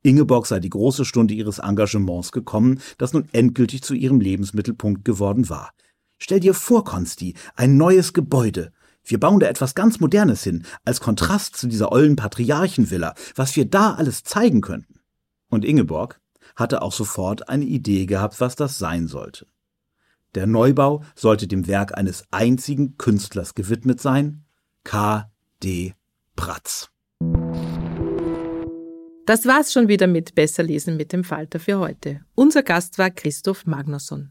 Ingeborg 0.03 0.47
sei 0.47 0.59
die 0.59 0.71
große 0.71 1.05
Stunde 1.05 1.35
ihres 1.35 1.59
Engagements 1.59 2.33
gekommen, 2.33 2.81
das 2.99 3.13
nun 3.13 3.29
endgültig 3.33 3.83
zu 3.83 3.95
ihrem 3.95 4.21
Lebensmittelpunkt 4.21 5.05
geworden 5.05 5.49
war. 5.49 5.73
Stell 6.23 6.39
dir 6.39 6.55
vor, 6.55 6.85
Konsti, 6.85 7.35
ein 7.57 7.77
neues 7.77 8.13
Gebäude. 8.13 8.73
Wir 9.03 9.19
bauen 9.19 9.41
da 9.41 9.49
etwas 9.49 9.75
ganz 9.75 9.99
Modernes 9.99 10.45
hin, 10.45 10.65
als 10.85 11.01
Kontrast 11.01 11.57
zu 11.57 11.67
dieser 11.67 11.91
ollen 11.91 12.15
Patriarchenvilla, 12.15 13.17
was 13.35 13.57
wir 13.57 13.65
da 13.65 13.95
alles 13.95 14.23
zeigen 14.23 14.61
könnten. 14.61 15.01
Und 15.49 15.65
Ingeborg 15.65 16.21
hatte 16.55 16.83
auch 16.83 16.93
sofort 16.93 17.49
eine 17.49 17.65
Idee 17.65 18.07
gehabt, 18.07 18.41
was 18.41 18.55
das 18.55 18.79
sein 18.79 19.09
sollte. 19.09 19.49
Der 20.37 20.47
Neubau 20.47 21.03
sollte 21.17 21.49
dem 21.49 21.67
Werk 21.67 21.99
eines 21.99 22.23
einzigen 22.31 22.97
Künstlers 22.99 23.57
gewidmet 23.57 24.01
sein, 24.01 24.45
K. 24.85 25.29
D. 25.65 25.95
Pratz. 26.37 26.89
Das 29.27 29.45
war's 29.45 29.73
schon 29.73 29.89
wieder 29.89 30.07
mit 30.07 30.37
Besser 30.37 30.63
lesen 30.63 30.97
mit 30.97 31.13
dem 31.13 31.25
Falter 31.25 31.59
für 31.59 31.81
heute. 31.81 32.21
Unser 32.37 32.63
Gast 32.63 32.99
war 32.99 33.11
Christoph 33.11 33.67
Magnusson. 33.67 34.31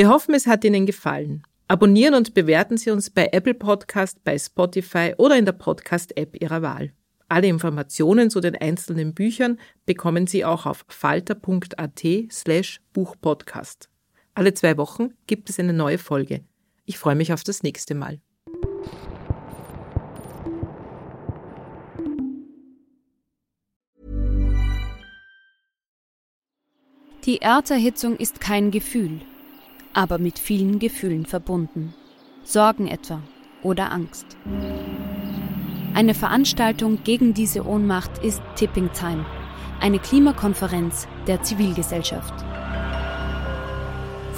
Wir 0.00 0.08
hoffen, 0.08 0.34
es 0.34 0.46
hat 0.46 0.64
Ihnen 0.64 0.86
gefallen. 0.86 1.42
Abonnieren 1.68 2.14
und 2.14 2.32
bewerten 2.32 2.78
Sie 2.78 2.88
uns 2.90 3.10
bei 3.10 3.28
Apple 3.32 3.52
Podcast, 3.52 4.24
bei 4.24 4.38
Spotify 4.38 5.12
oder 5.18 5.36
in 5.36 5.44
der 5.44 5.52
Podcast-App 5.52 6.40
Ihrer 6.40 6.62
Wahl. 6.62 6.94
Alle 7.28 7.48
Informationen 7.48 8.30
zu 8.30 8.40
den 8.40 8.56
einzelnen 8.56 9.12
Büchern 9.12 9.60
bekommen 9.84 10.26
Sie 10.26 10.42
auch 10.42 10.64
auf 10.64 10.86
falter.at 10.88 12.02
slash 12.32 12.80
Buchpodcast. 12.94 13.90
Alle 14.32 14.54
zwei 14.54 14.78
Wochen 14.78 15.10
gibt 15.26 15.50
es 15.50 15.58
eine 15.58 15.74
neue 15.74 15.98
Folge. 15.98 16.46
Ich 16.86 16.96
freue 16.96 17.14
mich 17.14 17.34
auf 17.34 17.44
das 17.44 17.62
nächste 17.62 17.94
Mal. 17.94 18.22
Die 27.26 27.42
Erderhitzung 27.42 28.16
ist 28.16 28.40
kein 28.40 28.70
Gefühl, 28.70 29.20
aber 29.92 30.18
mit 30.18 30.38
vielen 30.38 30.78
Gefühlen 30.78 31.26
verbunden. 31.26 31.94
Sorgen 32.44 32.88
etwa 32.88 33.22
oder 33.62 33.92
Angst. 33.92 34.36
Eine 35.94 36.14
Veranstaltung 36.14 37.02
gegen 37.04 37.34
diese 37.34 37.66
Ohnmacht 37.66 38.18
ist 38.18 38.40
Tipping 38.56 38.90
Time, 38.92 39.26
eine 39.80 39.98
Klimakonferenz 39.98 41.08
der 41.26 41.42
Zivilgesellschaft. 41.42 42.34